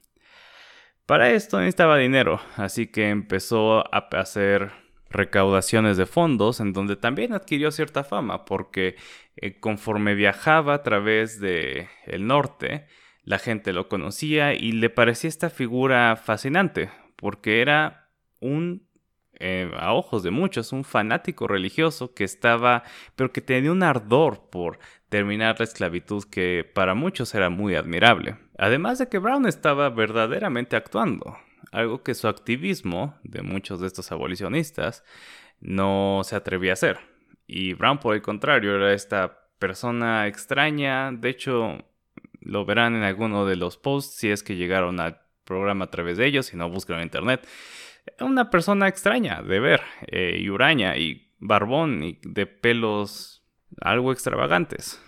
Para 1.08 1.30
esto 1.30 1.58
necesitaba 1.58 1.96
dinero, 1.96 2.38
así 2.56 2.88
que 2.88 3.08
empezó 3.08 3.78
a 3.94 4.08
hacer 4.12 4.72
recaudaciones 5.08 5.96
de 5.96 6.04
fondos, 6.04 6.60
en 6.60 6.74
donde 6.74 6.96
también 6.96 7.32
adquirió 7.32 7.70
cierta 7.70 8.04
fama, 8.04 8.44
porque 8.44 8.94
eh, 9.36 9.58
conforme 9.58 10.14
viajaba 10.14 10.74
a 10.74 10.82
través 10.82 11.40
del 11.40 11.86
el 12.04 12.26
norte, 12.26 12.88
la 13.22 13.38
gente 13.38 13.72
lo 13.72 13.88
conocía 13.88 14.52
y 14.52 14.72
le 14.72 14.90
parecía 14.90 15.28
esta 15.28 15.48
figura 15.48 16.14
fascinante, 16.16 16.90
porque 17.16 17.62
era 17.62 18.10
un 18.40 18.86
eh, 19.40 19.70
a 19.78 19.94
ojos 19.94 20.22
de 20.22 20.30
muchos, 20.30 20.72
un 20.72 20.84
fanático 20.84 21.48
religioso 21.48 22.12
que 22.12 22.24
estaba, 22.24 22.82
pero 23.16 23.32
que 23.32 23.40
tenía 23.40 23.72
un 23.72 23.82
ardor 23.82 24.50
por 24.50 24.78
terminar 25.08 25.56
la 25.58 25.64
esclavitud 25.64 26.24
que 26.24 26.70
para 26.74 26.92
muchos 26.92 27.34
era 27.34 27.48
muy 27.48 27.76
admirable. 27.76 28.36
Además 28.58 28.98
de 28.98 29.08
que 29.08 29.18
Brown 29.18 29.46
estaba 29.46 29.88
verdaderamente 29.88 30.76
actuando, 30.76 31.38
algo 31.72 32.02
que 32.02 32.14
su 32.14 32.28
activismo 32.28 33.16
de 33.22 33.42
muchos 33.42 33.80
de 33.80 33.86
estos 33.86 34.12
abolicionistas 34.12 35.04
no 35.60 36.20
se 36.24 36.36
atrevía 36.36 36.72
a 36.72 36.74
hacer. 36.74 36.98
Y 37.46 37.72
Brown, 37.74 37.98
por 37.98 38.14
el 38.14 38.22
contrario, 38.22 38.74
era 38.74 38.92
esta 38.92 39.38
persona 39.58 40.26
extraña, 40.26 41.10
de 41.12 41.30
hecho, 41.30 41.84
lo 42.40 42.64
verán 42.64 42.94
en 42.94 43.02
alguno 43.02 43.46
de 43.46 43.56
los 43.56 43.76
posts 43.76 44.16
si 44.16 44.30
es 44.30 44.42
que 44.42 44.56
llegaron 44.56 45.00
al 45.00 45.20
programa 45.44 45.86
a 45.86 45.90
través 45.90 46.18
de 46.18 46.26
ellos, 46.26 46.46
si 46.46 46.56
no 46.56 46.68
buscan 46.68 46.98
en 46.98 47.04
internet 47.04 47.46
una 48.20 48.50
persona 48.50 48.88
extraña 48.88 49.42
de 49.42 49.60
ver, 49.60 49.82
eh, 50.06 50.38
y 50.40 50.48
huraña 50.48 50.96
y 50.96 51.30
barbón 51.38 52.02
y 52.02 52.18
de 52.22 52.46
pelos 52.46 53.42
algo 53.80 54.12
extravagantes. 54.12 55.02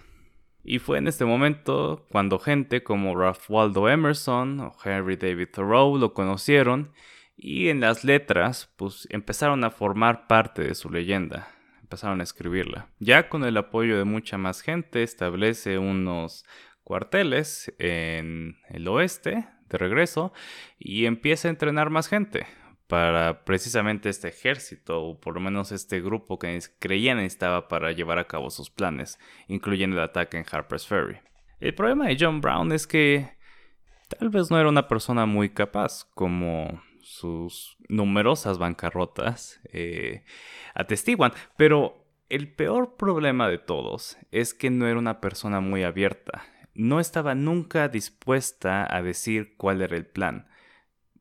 Y 0.63 0.79
fue 0.79 0.99
en 0.99 1.09
este 1.09 1.25
momento 1.25 2.07
cuando 2.11 2.39
gente 2.39 2.83
como 2.83 3.17
Ralph 3.17 3.49
Waldo 3.49 3.89
Emerson 3.89 4.61
o 4.61 4.73
Henry 4.85 5.17
David 5.17 5.49
Thoreau 5.53 5.97
lo 5.97 6.13
conocieron 6.13 6.93
y 7.37 7.69
en 7.69 7.81
las 7.81 8.05
letras 8.05 8.73
pues 8.77 9.09
empezaron 9.11 9.65
a 9.65 9.71
formar 9.71 10.27
parte 10.27 10.63
de 10.63 10.75
su 10.75 10.91
leyenda, 10.91 11.49
empezaron 11.81 12.21
a 12.21 12.25
escribirla. 12.25 12.89
Ya 12.99 13.29
con 13.29 13.45
el 13.45 13.57
apoyo 13.57 13.97
de 13.97 14.05
mucha 14.05 14.37
más 14.37 14.61
gente 14.61 15.03
establece 15.03 15.79
unos 15.79 16.45
cuarteles 16.85 17.75
en 17.79 18.59
el 18.69 18.87
oeste 18.89 19.47
de 19.69 19.79
regreso 19.79 20.33
y 20.79 21.07
empieza 21.07 21.49
a 21.49 21.53
entrenar 21.53 21.89
más 21.89 22.09
gente 22.09 22.47
para 22.91 23.45
precisamente 23.45 24.09
este 24.09 24.29
ejército, 24.29 25.01
o 25.01 25.21
por 25.21 25.35
lo 25.35 25.41
menos 25.41 25.71
este 25.71 26.01
grupo 26.01 26.41
que 26.41 26.59
creían 26.81 27.19
necesitaba 27.19 27.69
para 27.69 27.93
llevar 27.93 28.19
a 28.19 28.27
cabo 28.27 28.51
sus 28.51 28.69
planes, 28.69 29.21
incluyendo 29.47 29.97
el 29.97 30.03
ataque 30.03 30.37
en 30.37 30.45
Harper's 30.51 30.89
Ferry. 30.89 31.21
El 31.61 31.73
problema 31.75 32.09
de 32.09 32.17
John 32.19 32.41
Brown 32.41 32.73
es 32.73 32.89
que 32.89 33.31
tal 34.09 34.29
vez 34.29 34.51
no 34.51 34.59
era 34.59 34.69
una 34.69 34.89
persona 34.89 35.25
muy 35.25 35.51
capaz, 35.51 36.05
como 36.15 36.83
sus 37.01 37.77
numerosas 37.89 38.59
bancarrotas 38.59 39.61
eh, 39.73 40.25
atestiguan, 40.75 41.33
pero 41.57 42.09
el 42.29 42.53
peor 42.53 42.97
problema 42.97 43.49
de 43.49 43.59
todos 43.59 44.19
es 44.33 44.53
que 44.53 44.69
no 44.69 44.89
era 44.89 44.99
una 44.99 45.21
persona 45.21 45.61
muy 45.61 45.85
abierta. 45.85 46.43
No 46.75 46.99
estaba 46.99 47.37
nunca 47.37 47.89
dispuesta 47.89 48.85
a 48.93 49.01
decir 49.01 49.55
cuál 49.57 49.81
era 49.81 49.97
el 49.97 50.07
plan 50.07 50.49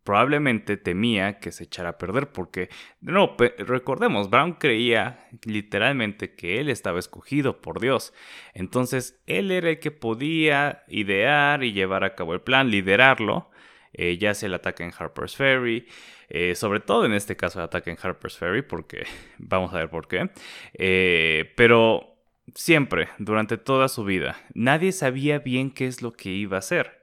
probablemente 0.09 0.75
temía 0.75 1.37
que 1.37 1.51
se 1.51 1.65
echara 1.65 1.89
a 1.89 1.97
perder 1.99 2.31
porque, 2.31 2.69
no, 2.99 3.37
recordemos, 3.59 4.31
Brown 4.31 4.53
creía 4.53 5.27
literalmente 5.45 6.33
que 6.33 6.59
él 6.59 6.69
estaba 6.69 6.97
escogido 6.97 7.61
por 7.61 7.79
Dios. 7.79 8.11
Entonces, 8.55 9.21
él 9.27 9.51
era 9.51 9.69
el 9.69 9.77
que 9.77 9.91
podía 9.91 10.81
idear 10.87 11.63
y 11.63 11.73
llevar 11.73 12.03
a 12.03 12.15
cabo 12.15 12.33
el 12.33 12.41
plan, 12.41 12.71
liderarlo, 12.71 13.51
eh, 13.93 14.17
ya 14.17 14.33
sea 14.33 14.47
el 14.47 14.55
ataque 14.55 14.83
en 14.83 14.93
Harper's 14.97 15.35
Ferry, 15.35 15.87
eh, 16.27 16.55
sobre 16.55 16.79
todo 16.79 17.05
en 17.05 17.13
este 17.13 17.35
caso 17.35 17.59
el 17.59 17.65
ataque 17.65 17.91
en 17.91 17.97
Harper's 18.01 18.35
Ferry, 18.35 18.63
porque 18.63 19.05
vamos 19.37 19.71
a 19.75 19.77
ver 19.77 19.91
por 19.91 20.07
qué. 20.07 20.31
Eh, 20.73 21.53
pero 21.55 22.15
siempre, 22.55 23.09
durante 23.19 23.57
toda 23.57 23.87
su 23.87 24.03
vida, 24.05 24.41
nadie 24.55 24.91
sabía 24.91 25.37
bien 25.37 25.69
qué 25.69 25.85
es 25.85 26.01
lo 26.01 26.13
que 26.13 26.31
iba 26.31 26.57
a 26.57 26.65
hacer. 26.65 26.98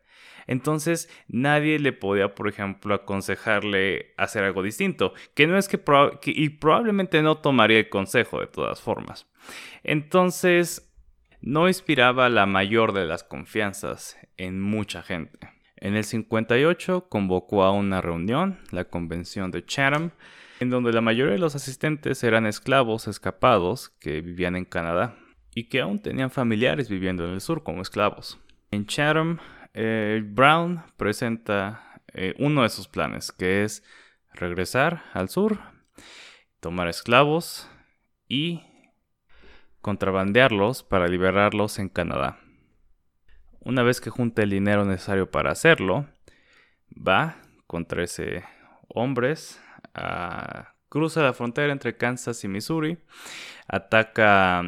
Entonces 0.46 1.10
nadie 1.28 1.78
le 1.78 1.92
podía, 1.92 2.34
por 2.34 2.48
ejemplo, 2.48 2.94
aconsejarle 2.94 4.14
hacer 4.16 4.44
algo 4.44 4.62
distinto, 4.62 5.14
que 5.34 5.46
no 5.46 5.58
es 5.58 5.68
que, 5.68 5.80
y 6.26 6.48
probablemente 6.50 7.22
no 7.22 7.38
tomaría 7.38 7.78
el 7.78 7.88
consejo 7.88 8.40
de 8.40 8.46
todas 8.46 8.80
formas. 8.80 9.26
Entonces 9.82 10.92
no 11.40 11.68
inspiraba 11.68 12.28
la 12.28 12.46
mayor 12.46 12.92
de 12.92 13.06
las 13.06 13.22
confianzas 13.24 14.16
en 14.36 14.60
mucha 14.60 15.02
gente. 15.02 15.50
En 15.76 15.94
el 15.94 16.04
58 16.04 17.08
convocó 17.08 17.62
a 17.62 17.72
una 17.72 18.00
reunión, 18.00 18.58
la 18.70 18.84
convención 18.84 19.50
de 19.50 19.64
Chatham, 19.64 20.10
en 20.58 20.70
donde 20.70 20.92
la 20.92 21.02
mayoría 21.02 21.34
de 21.34 21.38
los 21.38 21.54
asistentes 21.54 22.24
eran 22.24 22.46
esclavos 22.46 23.08
escapados 23.08 23.90
que 24.00 24.22
vivían 24.22 24.56
en 24.56 24.64
Canadá 24.64 25.16
y 25.54 25.64
que 25.64 25.80
aún 25.80 26.00
tenían 26.00 26.30
familiares 26.30 26.88
viviendo 26.88 27.26
en 27.26 27.34
el 27.34 27.40
sur 27.42 27.62
como 27.62 27.82
esclavos. 27.82 28.38
En 28.70 28.86
Chatham 28.86 29.38
eh, 29.78 30.22
Brown 30.24 30.82
presenta 30.96 32.00
eh, 32.14 32.34
uno 32.38 32.62
de 32.62 32.70
sus 32.70 32.88
planes, 32.88 33.30
que 33.30 33.62
es 33.62 33.84
regresar 34.32 35.02
al 35.12 35.28
sur, 35.28 35.58
tomar 36.60 36.88
esclavos 36.88 37.68
y 38.26 38.62
contrabandearlos 39.82 40.82
para 40.82 41.08
liberarlos 41.08 41.78
en 41.78 41.90
Canadá. 41.90 42.38
Una 43.60 43.82
vez 43.82 44.00
que 44.00 44.08
junte 44.08 44.44
el 44.44 44.50
dinero 44.50 44.86
necesario 44.86 45.30
para 45.30 45.50
hacerlo, 45.50 46.06
va 46.90 47.36
con 47.66 47.84
13 47.84 48.44
hombres, 48.88 49.60
cruza 50.88 51.22
la 51.22 51.34
frontera 51.34 51.72
entre 51.72 51.98
Kansas 51.98 52.42
y 52.44 52.48
Missouri, 52.48 52.96
ataca 53.68 54.62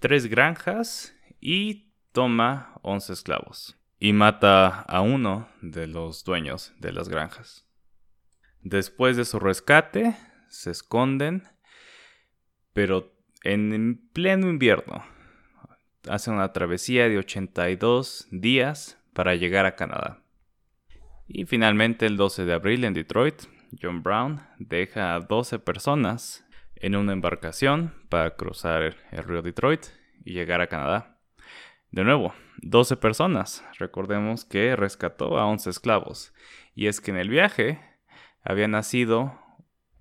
tres 0.00 0.26
granjas 0.26 1.14
y 1.40 1.92
toma 2.10 2.80
11 2.82 3.12
esclavos 3.12 3.78
y 4.04 4.12
mata 4.14 4.80
a 4.80 5.00
uno 5.00 5.48
de 5.60 5.86
los 5.86 6.24
dueños 6.24 6.74
de 6.80 6.90
las 6.90 7.08
granjas. 7.08 7.68
Después 8.60 9.16
de 9.16 9.24
su 9.24 9.38
rescate, 9.38 10.16
se 10.48 10.72
esconden, 10.72 11.44
pero 12.72 13.14
en 13.44 14.10
pleno 14.12 14.48
invierno 14.48 15.04
hacen 16.08 16.34
una 16.34 16.52
travesía 16.52 17.08
de 17.08 17.18
82 17.18 18.26
días 18.32 19.00
para 19.12 19.36
llegar 19.36 19.66
a 19.66 19.76
Canadá. 19.76 20.24
Y 21.28 21.44
finalmente 21.44 22.04
el 22.04 22.16
12 22.16 22.44
de 22.44 22.54
abril 22.54 22.82
en 22.82 22.94
Detroit, 22.94 23.44
John 23.80 24.02
Brown 24.02 24.40
deja 24.58 25.14
a 25.14 25.20
12 25.20 25.60
personas 25.60 26.44
en 26.74 26.96
una 26.96 27.12
embarcación 27.12 27.94
para 28.08 28.34
cruzar 28.34 28.96
el 29.12 29.22
río 29.22 29.42
Detroit 29.42 29.86
y 30.24 30.32
llegar 30.32 30.60
a 30.60 30.66
Canadá. 30.66 31.20
De 31.92 32.02
nuevo, 32.02 32.34
12 32.62 32.96
personas. 32.96 33.64
Recordemos 33.78 34.44
que 34.44 34.74
rescató 34.76 35.38
a 35.38 35.46
11 35.46 35.70
esclavos. 35.70 36.32
Y 36.74 36.86
es 36.86 37.00
que 37.00 37.10
en 37.10 37.18
el 37.18 37.28
viaje 37.28 37.80
había 38.42 38.68
nacido 38.68 39.38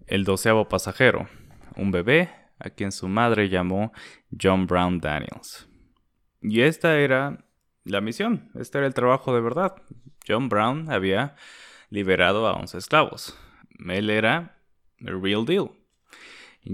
el 0.07 0.23
doceavo 0.23 0.67
pasajero, 0.67 1.27
un 1.75 1.91
bebé 1.91 2.29
a 2.59 2.69
quien 2.69 2.91
su 2.91 3.07
madre 3.07 3.49
llamó 3.49 3.91
John 4.39 4.67
Brown 4.67 4.99
Daniels. 4.99 5.67
Y 6.41 6.61
esta 6.61 6.97
era 6.97 7.45
la 7.83 8.01
misión, 8.01 8.51
este 8.55 8.77
era 8.77 8.87
el 8.87 8.93
trabajo 8.93 9.33
de 9.33 9.41
verdad. 9.41 9.75
John 10.27 10.49
Brown 10.49 10.91
había 10.91 11.35
liberado 11.89 12.47
a 12.47 12.53
11 12.53 12.77
esclavos. 12.77 13.37
Él 13.87 14.09
era 14.09 14.57
el 14.99 15.21
real 15.21 15.45
deal. 15.45 15.71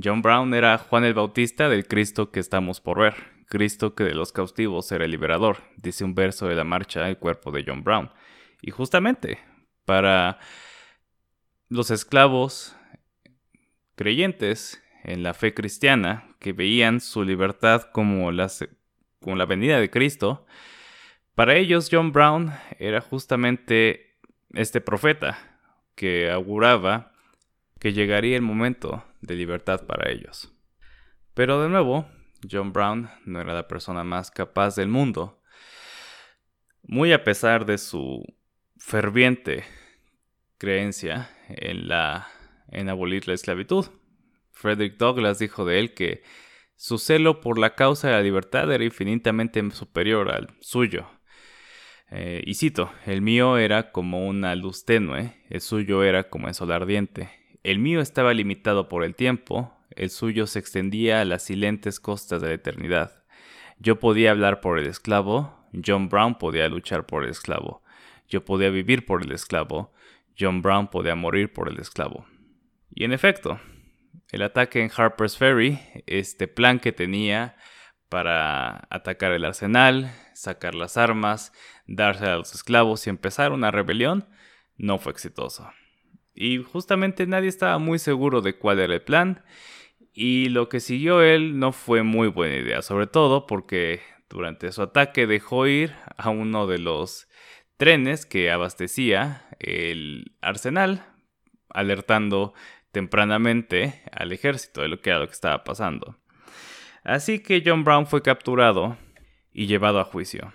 John 0.03 0.21
Brown 0.21 0.53
era 0.53 0.77
Juan 0.77 1.05
el 1.05 1.13
Bautista 1.13 1.69
del 1.69 1.87
Cristo 1.87 2.31
que 2.31 2.39
estamos 2.39 2.81
por 2.81 2.99
ver. 2.99 3.36
Cristo 3.47 3.95
que 3.95 4.03
de 4.03 4.13
los 4.13 4.31
cautivos 4.31 4.91
era 4.91 5.05
el 5.05 5.11
liberador, 5.11 5.57
dice 5.77 6.03
un 6.03 6.15
verso 6.15 6.47
de 6.47 6.55
la 6.55 6.63
marcha 6.63 7.07
El 7.07 7.17
cuerpo 7.17 7.51
de 7.51 7.63
John 7.65 7.83
Brown. 7.83 8.11
Y 8.61 8.71
justamente, 8.71 9.39
para 9.85 10.39
los 11.69 11.91
esclavos 11.91 12.75
creyentes 13.95 14.83
en 15.03 15.23
la 15.23 15.33
fe 15.33 15.53
cristiana, 15.53 16.35
que 16.39 16.53
veían 16.53 16.99
su 16.99 17.23
libertad 17.23 17.83
como 17.91 18.31
la, 18.31 18.51
como 19.21 19.35
la 19.35 19.45
venida 19.45 19.79
de 19.79 19.89
Cristo, 19.89 20.45
para 21.35 21.55
ellos 21.55 21.89
John 21.91 22.11
Brown 22.11 22.51
era 22.79 22.99
justamente 22.99 24.17
este 24.53 24.81
profeta 24.81 25.37
que 25.95 26.31
auguraba 26.31 27.13
que 27.79 27.93
llegaría 27.93 28.35
el 28.35 28.41
momento 28.41 29.03
de 29.21 29.35
libertad 29.35 29.85
para 29.85 30.11
ellos. 30.11 30.51
Pero 31.33 31.61
de 31.61 31.69
nuevo, 31.69 32.07
John 32.49 32.73
Brown 32.73 33.09
no 33.25 33.41
era 33.41 33.53
la 33.53 33.67
persona 33.67 34.03
más 34.03 34.31
capaz 34.31 34.75
del 34.75 34.87
mundo, 34.87 35.41
muy 36.83 37.11
a 37.13 37.23
pesar 37.23 37.65
de 37.65 37.77
su 37.77 38.23
ferviente 38.77 39.63
creencia 40.57 41.29
en 41.49 41.87
la 41.87 42.27
en 42.69 42.89
abolir 42.89 43.27
la 43.27 43.33
esclavitud. 43.33 43.85
Frederick 44.51 44.97
Douglass 44.97 45.39
dijo 45.39 45.65
de 45.65 45.79
él 45.79 45.93
que 45.93 46.23
su 46.75 46.97
celo 46.97 47.41
por 47.41 47.57
la 47.57 47.75
causa 47.75 48.07
de 48.07 48.13
la 48.13 48.21
libertad 48.21 48.71
era 48.71 48.83
infinitamente 48.83 49.61
superior 49.71 50.29
al 50.29 50.49
suyo. 50.59 51.07
Eh, 52.09 52.41
y 52.45 52.53
cito, 52.53 52.91
el 53.05 53.21
mío 53.21 53.57
era 53.57 53.91
como 53.91 54.27
una 54.27 54.55
luz 54.55 54.85
tenue, 54.85 55.33
el 55.49 55.61
suyo 55.61 56.03
era 56.03 56.29
como 56.29 56.47
el 56.47 56.53
sol 56.53 56.71
ardiente. 56.71 57.29
El 57.63 57.79
mío 57.79 57.99
estaba 57.99 58.33
limitado 58.33 58.87
por 58.87 59.03
el 59.03 59.15
tiempo, 59.15 59.76
el 59.91 60.09
suyo 60.09 60.47
se 60.47 60.59
extendía 60.59 61.21
a 61.21 61.25
las 61.25 61.43
silentes 61.43 61.99
costas 61.99 62.41
de 62.41 62.49
la 62.49 62.53
eternidad. 62.53 63.23
Yo 63.79 63.99
podía 63.99 64.31
hablar 64.31 64.61
por 64.61 64.79
el 64.79 64.87
esclavo, 64.87 65.69
John 65.85 66.09
Brown 66.09 66.37
podía 66.37 66.67
luchar 66.67 67.05
por 67.05 67.23
el 67.23 67.29
esclavo. 67.29 67.83
Yo 68.27 68.43
podía 68.43 68.69
vivir 68.69 69.05
por 69.05 69.23
el 69.23 69.31
esclavo, 69.31 69.93
John 70.39 70.61
Brown 70.61 70.87
podía 70.87 71.15
morir 71.15 71.53
por 71.53 71.69
el 71.69 71.79
esclavo. 71.79 72.25
Y 72.93 73.03
en 73.03 73.13
efecto, 73.13 73.59
el 74.31 74.41
ataque 74.41 74.81
en 74.81 74.91
Harper's 74.95 75.37
Ferry, 75.37 75.79
este 76.05 76.47
plan 76.47 76.79
que 76.79 76.91
tenía 76.91 77.55
para 78.09 78.87
atacar 78.89 79.31
el 79.31 79.45
arsenal, 79.45 80.11
sacar 80.33 80.75
las 80.75 80.97
armas, 80.97 81.53
darse 81.87 82.25
a 82.25 82.37
los 82.37 82.53
esclavos 82.53 83.05
y 83.05 83.09
empezar 83.09 83.51
una 83.51 83.71
rebelión, 83.71 84.27
no 84.77 84.97
fue 84.97 85.11
exitoso. 85.11 85.69
Y 86.33 86.57
justamente 86.57 87.25
nadie 87.25 87.49
estaba 87.49 87.79
muy 87.79 87.99
seguro 87.99 88.41
de 88.41 88.57
cuál 88.57 88.79
era 88.79 88.93
el 88.93 89.01
plan, 89.01 89.43
y 90.19 90.49
lo 90.49 90.67
que 90.67 90.79
siguió 90.79 91.21
él 91.21 91.59
no 91.59 91.71
fue 91.71 92.01
muy 92.01 92.27
buena 92.27 92.55
idea, 92.55 92.81
sobre 92.81 93.05
todo 93.05 93.45
porque 93.45 94.01
durante 94.27 94.71
su 94.71 94.81
ataque 94.81 95.27
dejó 95.27 95.67
ir 95.67 95.93
a 96.17 96.31
uno 96.31 96.65
de 96.65 96.79
los 96.79 97.29
trenes 97.77 98.25
que 98.25 98.49
abastecía 98.49 99.47
el 99.59 100.35
arsenal, 100.41 101.05
alertando 101.69 102.55
tempranamente 102.91 104.01
al 104.11 104.31
ejército 104.31 104.81
de 104.81 104.87
lo 104.87 105.01
que 105.01 105.11
era 105.11 105.19
lo 105.19 105.27
que 105.27 105.33
estaba 105.33 105.63
pasando. 105.63 106.17
Así 107.03 107.37
que 107.37 107.61
John 107.63 107.83
Brown 107.83 108.07
fue 108.07 108.23
capturado 108.23 108.97
y 109.53 109.67
llevado 109.67 109.99
a 109.99 110.03
juicio. 110.03 110.51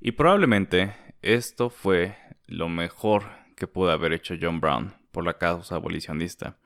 Y 0.00 0.12
probablemente 0.12 0.94
esto 1.20 1.68
fue 1.68 2.16
lo 2.46 2.70
mejor 2.70 3.24
que 3.56 3.66
pudo 3.66 3.90
haber 3.90 4.14
hecho 4.14 4.36
John 4.40 4.58
Brown 4.58 4.94
por 5.12 5.22
la 5.22 5.36
causa 5.36 5.74
abolicionista. 5.74 6.56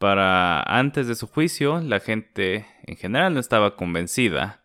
Para 0.00 0.62
antes 0.62 1.08
de 1.08 1.14
su 1.14 1.26
juicio, 1.26 1.78
la 1.82 2.00
gente 2.00 2.66
en 2.86 2.96
general 2.96 3.34
no 3.34 3.38
estaba 3.38 3.76
convencida 3.76 4.62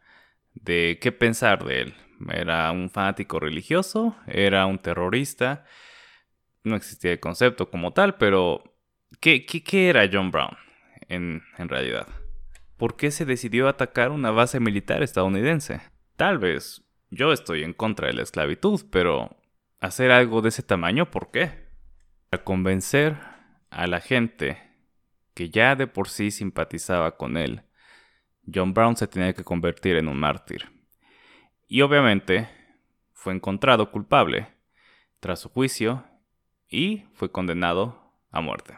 de 0.54 0.98
qué 1.02 1.12
pensar 1.12 1.66
de 1.66 1.82
él. 1.82 1.94
Era 2.32 2.72
un 2.72 2.90
fanático 2.90 3.42
religioso, 3.42 4.16
era 4.28 4.66
un 4.66 4.80
terrorista, 4.80 5.66
no 6.64 6.78
existía 6.78 7.12
el 7.12 7.20
concepto 7.20 7.70
como 7.70 7.92
tal, 7.92 8.16
pero 8.16 8.64
¿qué, 9.20 9.46
era 9.74 10.10
John 10.10 10.32
Brown 10.32 10.56
en, 11.10 11.44
en 11.58 11.68
realidad? 11.68 12.08
¿Por 12.78 12.96
qué 12.96 13.12
se 13.12 13.26
decidió 13.26 13.68
atacar 13.68 14.12
una 14.12 14.32
base 14.32 14.62
militar 14.62 15.04
estadounidense? 15.04 15.82
Tal 16.16 16.38
vez 16.38 16.86
yo 17.10 17.34
estoy 17.34 17.64
en 17.64 17.74
contra 17.74 18.08
de 18.08 18.14
la 18.14 18.24
esclavitud, 18.24 18.86
pero 18.90 19.36
hacer 19.82 20.12
algo 20.12 20.42
de 20.42 20.48
ese 20.48 20.64
tamaño, 20.64 21.12
¿por 21.12 21.30
qué? 21.32 21.68
Para 22.30 22.46
convencer 22.46 23.18
a 23.70 23.86
la 23.88 24.00
gente 24.00 24.65
que 25.36 25.50
ya 25.50 25.76
de 25.76 25.86
por 25.86 26.10
sí 26.10 26.32
simpatizaba 26.32 27.18
con 27.18 27.38
él, 27.38 27.62
John 28.52 28.74
Brown 28.74 28.96
se 28.96 29.08
tenía 29.08 29.34
que 29.34 29.44
convertir 29.44 29.98
en 29.98 30.08
un 30.08 30.18
mártir. 30.18 30.72
Y 31.68 31.82
obviamente 31.82 32.50
fue 33.14 33.34
encontrado 33.34 33.92
culpable 33.92 34.48
tras 35.20 35.40
su 35.40 35.50
juicio 35.50 36.06
y 36.70 37.04
fue 37.14 37.32
condenado 37.32 38.14
a 38.32 38.42
muerte. 38.42 38.78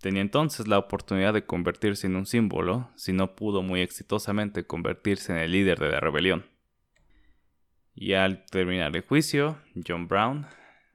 Tenía 0.00 0.22
entonces 0.22 0.66
la 0.66 0.78
oportunidad 0.78 1.34
de 1.34 1.44
convertirse 1.44 2.06
en 2.06 2.16
un 2.16 2.26
símbolo 2.26 2.90
si 2.96 3.12
no 3.12 3.36
pudo 3.36 3.62
muy 3.62 3.82
exitosamente 3.82 4.66
convertirse 4.66 5.32
en 5.32 5.38
el 5.38 5.52
líder 5.52 5.78
de 5.78 5.90
la 5.90 6.00
rebelión. 6.00 6.46
Y 7.94 8.14
al 8.14 8.46
terminar 8.46 8.96
el 8.96 9.02
juicio, 9.02 9.58
John 9.86 10.08
Brown 10.08 10.46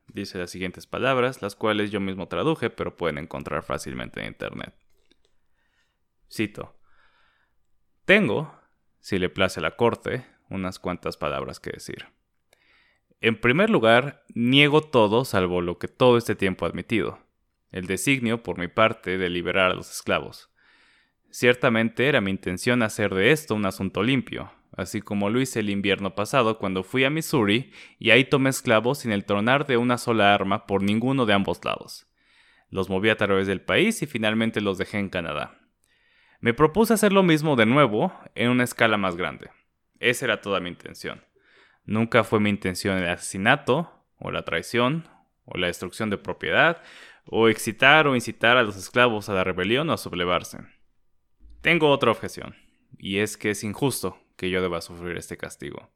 dice 0.07 0.37
las 0.37 0.51
siguientes 0.51 0.87
palabras, 0.87 1.41
las 1.41 1.55
cuales 1.55 1.91
yo 1.91 1.99
mismo 1.99 2.27
traduje, 2.27 2.69
pero 2.69 2.95
pueden 2.97 3.17
encontrar 3.17 3.63
fácilmente 3.63 4.21
en 4.21 4.27
Internet. 4.27 4.73
Cito. 6.31 6.75
Tengo, 8.05 8.53
si 8.99 9.19
le 9.19 9.29
place 9.29 9.61
la 9.61 9.75
corte, 9.75 10.25
unas 10.49 10.79
cuantas 10.79 11.17
palabras 11.17 11.59
que 11.59 11.71
decir. 11.71 12.05
En 13.21 13.39
primer 13.39 13.69
lugar, 13.69 14.23
niego 14.33 14.81
todo 14.81 15.25
salvo 15.25 15.61
lo 15.61 15.79
que 15.79 15.87
todo 15.87 16.17
este 16.17 16.35
tiempo 16.35 16.65
he 16.65 16.69
admitido 16.69 17.25
el 17.75 17.87
designio 17.87 18.41
por 18.41 18.57
mi 18.57 18.69
parte 18.69 19.17
de 19.17 19.29
liberar 19.29 19.71
a 19.71 19.75
los 19.75 19.91
esclavos. 19.91 20.49
Ciertamente 21.29 22.07
era 22.07 22.21
mi 22.21 22.31
intención 22.31 22.81
hacer 22.81 23.13
de 23.13 23.31
esto 23.31 23.53
un 23.53 23.65
asunto 23.65 24.01
limpio, 24.01 24.49
así 24.75 25.01
como 25.01 25.29
lo 25.29 25.39
hice 25.39 25.61
el 25.61 25.69
invierno 25.69 26.15
pasado 26.15 26.57
cuando 26.57 26.83
fui 26.83 27.03
a 27.05 27.09
Missouri 27.09 27.71
y 27.97 28.11
ahí 28.11 28.25
tomé 28.25 28.49
esclavos 28.49 28.99
sin 28.99 29.11
el 29.11 29.25
tronar 29.25 29.65
de 29.65 29.77
una 29.77 29.97
sola 29.97 30.33
arma 30.33 30.67
por 30.67 30.83
ninguno 30.83 31.25
de 31.25 31.33
ambos 31.33 31.63
lados. 31.63 32.07
Los 32.69 32.89
moví 32.89 33.09
a 33.09 33.17
través 33.17 33.47
del 33.47 33.61
país 33.61 34.01
y 34.01 34.05
finalmente 34.05 34.59
los 34.61 34.77
dejé 34.77 34.99
en 34.99 35.09
Canadá. 35.09 35.59
Me 36.41 36.53
propuse 36.53 36.93
hacer 36.93 37.13
lo 37.13 37.23
mismo 37.23 37.55
de 37.55 37.65
nuevo 37.65 38.13
en 38.35 38.49
una 38.49 38.63
escala 38.63 38.97
más 38.97 39.15
grande. 39.15 39.49
Esa 39.99 40.25
era 40.25 40.41
toda 40.41 40.59
mi 40.59 40.69
intención. 40.69 41.23
Nunca 41.85 42.23
fue 42.23 42.39
mi 42.39 42.49
intención 42.49 42.97
el 42.97 43.07
asesinato, 43.07 43.91
o 44.17 44.31
la 44.31 44.43
traición, 44.43 45.07
o 45.45 45.57
la 45.57 45.67
destrucción 45.67 46.09
de 46.09 46.17
propiedad, 46.17 46.81
o 47.25 47.47
excitar 47.47 48.07
o 48.07 48.15
incitar 48.15 48.57
a 48.57 48.63
los 48.63 48.75
esclavos 48.75 49.29
a 49.29 49.33
la 49.33 49.43
rebelión 49.43 49.89
o 49.89 49.93
a 49.93 49.97
sublevarse. 49.97 50.59
Tengo 51.61 51.89
otra 51.89 52.11
objeción, 52.11 52.55
y 52.97 53.19
es 53.19 53.37
que 53.37 53.51
es 53.51 53.63
injusto 53.63 54.24
que 54.35 54.49
yo 54.49 54.61
deba 54.61 54.81
sufrir 54.81 55.17
este 55.17 55.37
castigo. 55.37 55.91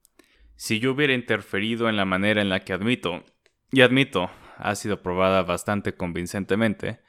Si 0.56 0.80
yo 0.80 0.92
hubiera 0.92 1.14
interferido 1.14 1.90
en 1.90 1.96
la 1.96 2.06
manera 2.06 2.42
en 2.42 2.50
la 2.50 2.60
que 2.62 2.74
admito, 2.74 3.24
y 3.72 3.82
admito, 3.82 4.30
ha 4.58 4.76
sido 4.76 5.02
probada 5.02 5.44
bastante 5.44 5.96
convincentemente, 5.96 7.00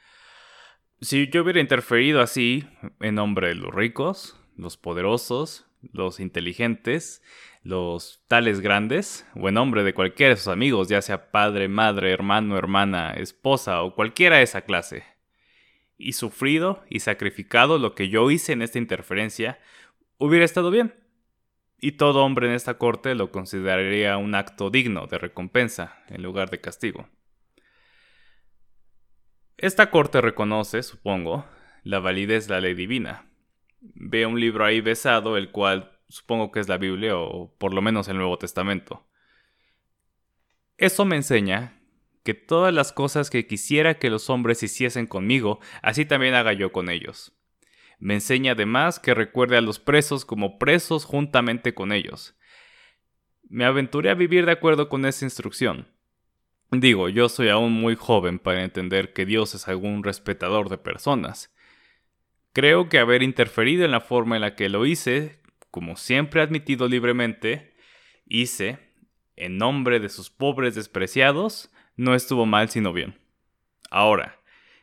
si 1.01 1.27
yo 1.29 1.41
hubiera 1.41 1.59
interferido 1.59 2.21
así 2.21 2.67
en 2.99 3.15
nombre 3.15 3.49
de 3.49 3.55
los 3.55 3.73
ricos, 3.73 4.39
los 4.55 4.77
poderosos, 4.77 5.65
los 5.93 6.19
inteligentes, 6.19 7.23
los 7.63 8.23
tales 8.27 8.61
grandes, 8.61 9.25
o 9.35 9.47
en 9.47 9.55
nombre 9.55 9.83
de 9.83 9.93
cualquiera 9.93 10.35
de 10.35 10.37
sus 10.37 10.47
amigos, 10.47 10.89
ya 10.89 11.01
sea 11.01 11.31
padre, 11.31 11.67
madre, 11.67 12.11
hermano, 12.11 12.57
hermana, 12.57 13.11
esposa 13.13 13.81
o 13.81 13.95
cualquiera 13.95 14.37
de 14.37 14.43
esa 14.43 14.61
clase, 14.61 15.03
y 15.97 16.13
sufrido 16.13 16.83
y 16.89 16.99
sacrificado 16.99 17.77
lo 17.77 17.95
que 17.95 18.09
yo 18.09 18.29
hice 18.31 18.53
en 18.53 18.61
esta 18.61 18.77
interferencia, 18.77 19.59
hubiera 20.17 20.45
estado 20.45 20.71
bien. 20.71 20.93
Y 21.83 21.93
todo 21.93 22.23
hombre 22.23 22.47
en 22.47 22.53
esta 22.53 22.75
corte 22.77 23.15
lo 23.15 23.31
consideraría 23.31 24.15
un 24.17 24.35
acto 24.35 24.69
digno 24.69 25.07
de 25.07 25.17
recompensa 25.17 25.97
en 26.09 26.21
lugar 26.21 26.51
de 26.51 26.61
castigo. 26.61 27.09
Esta 29.57 29.89
corte 29.89 30.21
reconoce, 30.21 30.83
supongo, 30.83 31.45
la 31.83 31.99
validez 31.99 32.47
de 32.47 32.53
la 32.53 32.61
ley 32.61 32.75
divina. 32.75 33.25
Ve 33.79 34.27
un 34.27 34.39
libro 34.39 34.63
ahí 34.63 34.79
besado, 34.79 35.37
el 35.37 35.49
cual 35.49 35.99
supongo 36.07 36.51
que 36.51 36.59
es 36.59 36.69
la 36.69 36.77
Biblia 36.77 37.17
o 37.17 37.55
por 37.57 37.73
lo 37.73 37.81
menos 37.81 38.07
el 38.07 38.17
Nuevo 38.17 38.37
Testamento. 38.37 39.07
Eso 40.77 41.03
me 41.03 41.15
enseña 41.15 41.81
que 42.23 42.35
todas 42.35 42.71
las 42.71 42.91
cosas 42.91 43.31
que 43.31 43.47
quisiera 43.47 43.97
que 43.97 44.11
los 44.11 44.29
hombres 44.29 44.61
hiciesen 44.61 45.07
conmigo, 45.07 45.59
así 45.81 46.05
también 46.05 46.35
haga 46.35 46.53
yo 46.53 46.71
con 46.71 46.89
ellos. 46.89 47.35
Me 48.01 48.15
enseña 48.15 48.53
además 48.53 48.99
que 48.99 49.13
recuerde 49.13 49.57
a 49.57 49.61
los 49.61 49.77
presos 49.77 50.25
como 50.25 50.57
presos 50.57 51.05
juntamente 51.05 51.75
con 51.75 51.91
ellos. 51.91 52.35
Me 53.47 53.63
aventuré 53.63 54.09
a 54.09 54.15
vivir 54.15 54.47
de 54.47 54.53
acuerdo 54.53 54.89
con 54.89 55.05
esa 55.05 55.23
instrucción. 55.23 55.87
Digo, 56.71 57.09
yo 57.09 57.29
soy 57.29 57.49
aún 57.49 57.73
muy 57.73 57.95
joven 57.95 58.39
para 58.39 58.63
entender 58.63 59.13
que 59.13 59.27
Dios 59.27 59.53
es 59.53 59.67
algún 59.67 60.03
respetador 60.03 60.69
de 60.69 60.79
personas. 60.79 61.53
Creo 62.53 62.89
que 62.89 62.97
haber 62.97 63.21
interferido 63.21 63.85
en 63.85 63.91
la 63.91 64.01
forma 64.01 64.35
en 64.35 64.41
la 64.41 64.55
que 64.55 64.67
lo 64.67 64.87
hice, 64.87 65.39
como 65.69 65.95
siempre 65.95 66.41
he 66.41 66.43
admitido 66.43 66.87
libremente, 66.87 67.75
hice, 68.25 68.79
en 69.35 69.59
nombre 69.59 69.99
de 69.99 70.09
sus 70.09 70.31
pobres 70.31 70.73
despreciados, 70.73 71.71
no 71.97 72.15
estuvo 72.15 72.47
mal 72.47 72.69
sino 72.69 72.93
bien. 72.93 73.19
Ahora, 73.91 74.40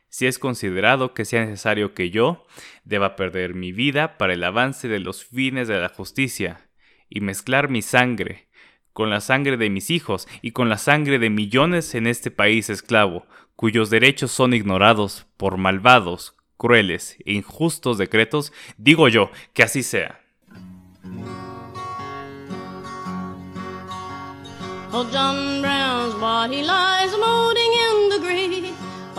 si 0.09 0.27
es 0.27 0.39
considerado 0.39 1.13
que 1.13 1.25
sea 1.25 1.45
necesario 1.45 1.93
que 1.93 2.09
yo 2.09 2.45
deba 2.83 3.15
perder 3.15 3.53
mi 3.53 3.71
vida 3.71 4.17
para 4.17 4.33
el 4.33 4.43
avance 4.43 4.87
de 4.87 4.99
los 4.99 5.23
fines 5.23 5.67
de 5.67 5.79
la 5.79 5.89
justicia, 5.89 6.69
y 7.09 7.21
mezclar 7.21 7.69
mi 7.69 7.81
sangre 7.81 8.47
con 8.93 9.09
la 9.09 9.21
sangre 9.21 9.57
de 9.57 9.69
mis 9.69 9.89
hijos 9.89 10.27
y 10.41 10.51
con 10.51 10.69
la 10.69 10.77
sangre 10.77 11.19
de 11.19 11.29
millones 11.29 11.95
en 11.95 12.05
este 12.07 12.31
país 12.31 12.69
esclavo, 12.69 13.25
cuyos 13.55 13.89
derechos 13.89 14.31
son 14.31 14.53
ignorados 14.53 15.25
por 15.37 15.57
malvados, 15.57 16.35
crueles 16.57 17.17
e 17.25 17.33
injustos 17.33 17.97
decretos, 17.97 18.51
digo 18.77 19.07
yo 19.07 19.31
que 19.53 19.63
así 19.63 19.83
sea. 19.83 20.21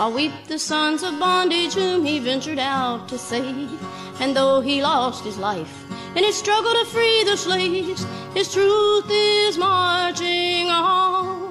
While 0.00 0.14
weep 0.14 0.32
the 0.48 0.58
sons 0.58 1.02
of 1.02 1.18
bondage 1.18 1.74
whom 1.74 2.02
he 2.06 2.18
ventured 2.18 2.58
out 2.58 3.06
to 3.06 3.18
save. 3.18 3.68
And 4.18 4.34
though 4.34 4.62
he 4.62 4.80
lost 4.80 5.24
his 5.24 5.36
life 5.36 5.84
in 6.16 6.24
his 6.24 6.36
struggle 6.36 6.72
to 6.72 6.86
free 6.86 7.22
the 7.24 7.36
slaves, 7.36 8.06
his 8.32 8.50
truth 8.50 9.04
is 9.10 9.58
marching 9.58 10.70
on. 10.70 11.50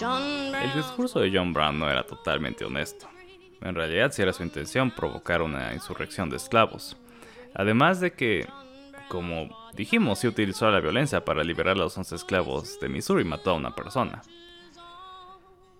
El 0.00 0.72
discurso 0.74 1.20
de 1.20 1.30
John 1.30 1.52
Brown 1.52 1.78
no 1.78 1.88
era 1.88 2.02
totalmente 2.02 2.64
honesto. 2.64 3.06
En 3.62 3.76
realidad, 3.76 4.12
si 4.12 4.20
era 4.20 4.32
su 4.32 4.42
intención 4.42 4.90
provocar 4.90 5.40
una 5.40 5.72
insurrección 5.72 6.28
de 6.28 6.36
esclavos. 6.36 6.96
Además 7.54 8.00
de 8.00 8.12
que 8.12 8.46
como 9.08 9.48
dijimos, 9.74 10.18
se 10.18 10.28
utilizó 10.28 10.68
la 10.70 10.80
violencia 10.80 11.24
para 11.24 11.44
liberar 11.44 11.76
a 11.76 11.78
los 11.78 11.96
11 11.96 12.16
esclavos 12.16 12.80
de 12.80 12.88
Missouri 12.88 13.22
y 13.22 13.26
mató 13.26 13.50
a 13.50 13.54
una 13.54 13.74
persona. 13.74 14.22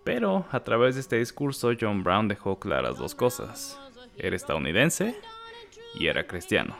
Pero 0.04 0.46
a 0.52 0.60
través 0.60 0.94
de 0.94 1.00
este 1.00 1.18
discurso, 1.18 1.72
John 1.78 2.04
Brown 2.04 2.28
dejó 2.28 2.58
claras 2.58 2.98
dos 2.98 3.14
cosas. 3.14 3.80
Era 4.16 4.36
estadounidense 4.36 5.16
y 5.94 6.06
era 6.06 6.26
cristiano. 6.26 6.76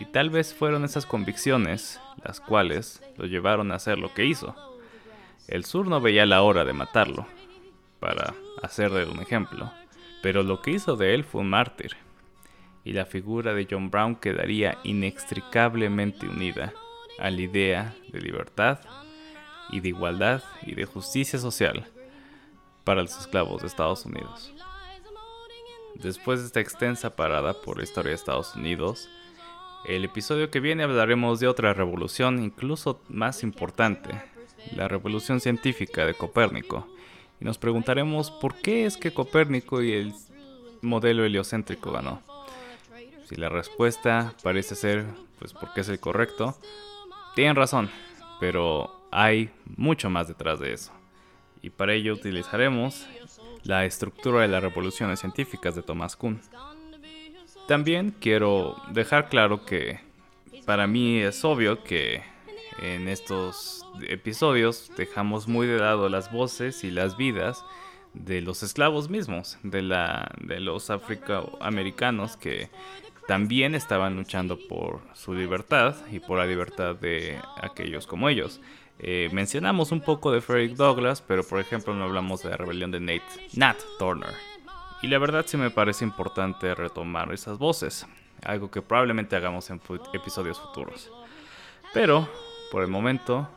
Y 0.00 0.06
tal 0.06 0.30
vez 0.30 0.54
fueron 0.54 0.84
esas 0.84 1.06
convicciones 1.06 2.00
las 2.24 2.40
cuales 2.40 3.02
lo 3.16 3.26
llevaron 3.26 3.70
a 3.70 3.76
hacer 3.76 3.98
lo 3.98 4.14
que 4.14 4.24
hizo. 4.24 4.54
El 5.46 5.64
sur 5.64 5.86
no 5.88 6.00
veía 6.00 6.24
la 6.26 6.42
hora 6.42 6.64
de 6.64 6.72
matarlo, 6.72 7.26
para 8.00 8.34
hacerle 8.62 9.04
un 9.04 9.20
ejemplo, 9.20 9.70
pero 10.22 10.42
lo 10.42 10.62
que 10.62 10.70
hizo 10.70 10.96
de 10.96 11.14
él 11.14 11.22
fue 11.22 11.42
un 11.42 11.50
mártir 11.50 11.96
y 12.84 12.92
la 12.92 13.06
figura 13.06 13.54
de 13.54 13.66
John 13.68 13.90
Brown 13.90 14.14
quedaría 14.14 14.78
inextricablemente 14.84 16.28
unida 16.28 16.72
a 17.18 17.30
la 17.30 17.40
idea 17.40 17.94
de 18.12 18.20
libertad 18.20 18.78
y 19.70 19.80
de 19.80 19.88
igualdad 19.88 20.42
y 20.62 20.74
de 20.74 20.84
justicia 20.84 21.38
social 21.38 21.86
para 22.84 23.02
los 23.02 23.18
esclavos 23.18 23.62
de 23.62 23.68
Estados 23.68 24.04
Unidos. 24.06 24.52
Después 25.94 26.40
de 26.40 26.46
esta 26.46 26.60
extensa 26.60 27.16
parada 27.16 27.54
por 27.54 27.78
la 27.78 27.84
historia 27.84 28.10
de 28.10 28.16
Estados 28.16 28.54
Unidos, 28.54 29.08
el 29.86 30.04
episodio 30.04 30.50
que 30.50 30.60
viene 30.60 30.82
hablaremos 30.82 31.40
de 31.40 31.48
otra 31.48 31.72
revolución 31.74 32.42
incluso 32.42 33.00
más 33.08 33.42
importante, 33.42 34.22
la 34.74 34.88
revolución 34.88 35.40
científica 35.40 36.06
de 36.06 36.14
Copérnico, 36.14 36.86
y 37.40 37.44
nos 37.44 37.58
preguntaremos 37.58 38.30
por 38.30 38.54
qué 38.56 38.86
es 38.86 38.96
que 38.96 39.12
Copérnico 39.12 39.82
y 39.82 39.92
el 39.92 40.14
modelo 40.82 41.24
heliocéntrico 41.24 41.92
ganó. 41.92 42.22
Si 43.28 43.36
la 43.36 43.48
respuesta 43.48 44.34
parece 44.42 44.74
ser, 44.74 45.06
pues 45.38 45.52
porque 45.52 45.80
es 45.80 45.88
el 45.88 46.00
correcto, 46.00 46.56
tienen 47.34 47.56
razón, 47.56 47.90
pero 48.40 49.08
hay 49.10 49.50
mucho 49.76 50.10
más 50.10 50.28
detrás 50.28 50.60
de 50.60 50.72
eso. 50.72 50.92
Y 51.64 51.70
para 51.70 51.94
ello 51.94 52.12
utilizaremos 52.12 53.06
la 53.62 53.86
estructura 53.86 54.42
de 54.42 54.48
las 54.48 54.62
revoluciones 54.62 55.20
científicas 55.20 55.74
de 55.74 55.80
Thomas 55.80 56.14
Kuhn. 56.14 56.38
También 57.66 58.14
quiero 58.20 58.76
dejar 58.92 59.30
claro 59.30 59.64
que 59.64 59.98
para 60.66 60.86
mí 60.86 61.20
es 61.20 61.42
obvio 61.42 61.82
que 61.82 62.22
en 62.82 63.08
estos 63.08 63.86
episodios 64.06 64.92
dejamos 64.98 65.48
muy 65.48 65.66
de 65.66 65.78
lado 65.78 66.10
las 66.10 66.30
voces 66.30 66.84
y 66.84 66.90
las 66.90 67.16
vidas 67.16 67.64
de 68.12 68.42
los 68.42 68.62
esclavos 68.62 69.08
mismos, 69.08 69.56
de, 69.62 69.80
la, 69.80 70.32
de 70.42 70.60
los 70.60 70.90
afroamericanos 70.90 72.36
que 72.36 72.68
también 73.26 73.74
estaban 73.74 74.16
luchando 74.16 74.58
por 74.68 75.00
su 75.14 75.32
libertad 75.32 75.96
y 76.12 76.18
por 76.18 76.36
la 76.36 76.46
libertad 76.46 76.94
de 76.94 77.40
aquellos 77.56 78.06
como 78.06 78.28
ellos. 78.28 78.60
Eh, 78.98 79.28
mencionamos 79.32 79.92
un 79.92 80.00
poco 80.00 80.30
de 80.30 80.40
Frederick 80.40 80.76
Douglass, 80.76 81.20
pero 81.20 81.42
por 81.44 81.60
ejemplo 81.60 81.94
no 81.94 82.04
hablamos 82.04 82.42
de 82.42 82.50
la 82.50 82.56
rebelión 82.56 82.90
de 82.90 83.00
Nate, 83.00 83.48
Nat 83.54 83.76
Turner. 83.98 84.34
Y 85.02 85.08
la 85.08 85.18
verdad 85.18 85.44
sí 85.46 85.56
me 85.56 85.70
parece 85.70 86.04
importante 86.04 86.74
retomar 86.74 87.32
esas 87.32 87.58
voces, 87.58 88.06
algo 88.44 88.70
que 88.70 88.80
probablemente 88.80 89.36
hagamos 89.36 89.68
en 89.70 89.80
episodios 90.12 90.60
futuros. 90.60 91.10
Pero, 91.92 92.28
por 92.70 92.82
el 92.82 92.88
momento, 92.88 93.48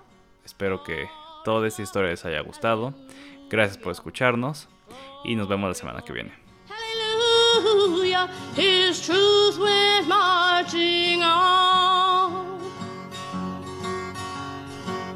espero 0.44 0.84
que 0.84 1.08
toda 1.46 1.68
esta 1.68 1.82
historia 1.82 2.10
les 2.10 2.26
haya 2.26 2.42
gustado. 2.42 2.94
Gracias 3.50 3.78
por 3.78 3.94
escucharnos 3.94 4.68
y 5.24 5.36
nos 5.36 5.48
vemos 5.48 5.70
la 5.70 5.76
semana 5.76 6.02
que 6.02 6.14
viene. 6.14 6.34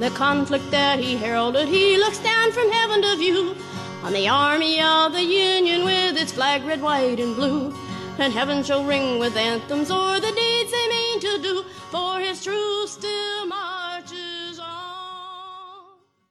The 0.02 0.10
conflict 0.10 0.72
that 0.72 0.98
he 0.98 1.16
heralded, 1.16 1.68
he 1.68 1.96
looks 1.96 2.18
down 2.18 2.52
from 2.52 2.72
heaven 2.72 3.04
to 3.04 3.16
view 3.18 3.56
on 4.02 4.14
the 4.14 4.28
army 4.28 4.82
of 4.82 5.14
the 5.14 5.22
Union 5.22 5.84
with 5.86 6.18
its 6.18 6.32
flag 6.32 6.66
red, 6.66 6.82
white, 6.82 7.20
and 7.20 7.36
blue. 7.36 7.72
And 8.18 8.34
heaven 8.34 8.64
shall 8.64 8.84
ring 8.84 9.20
with 9.20 9.38
anthems 9.38 9.92
o'er 9.92 10.20
the 10.20 10.31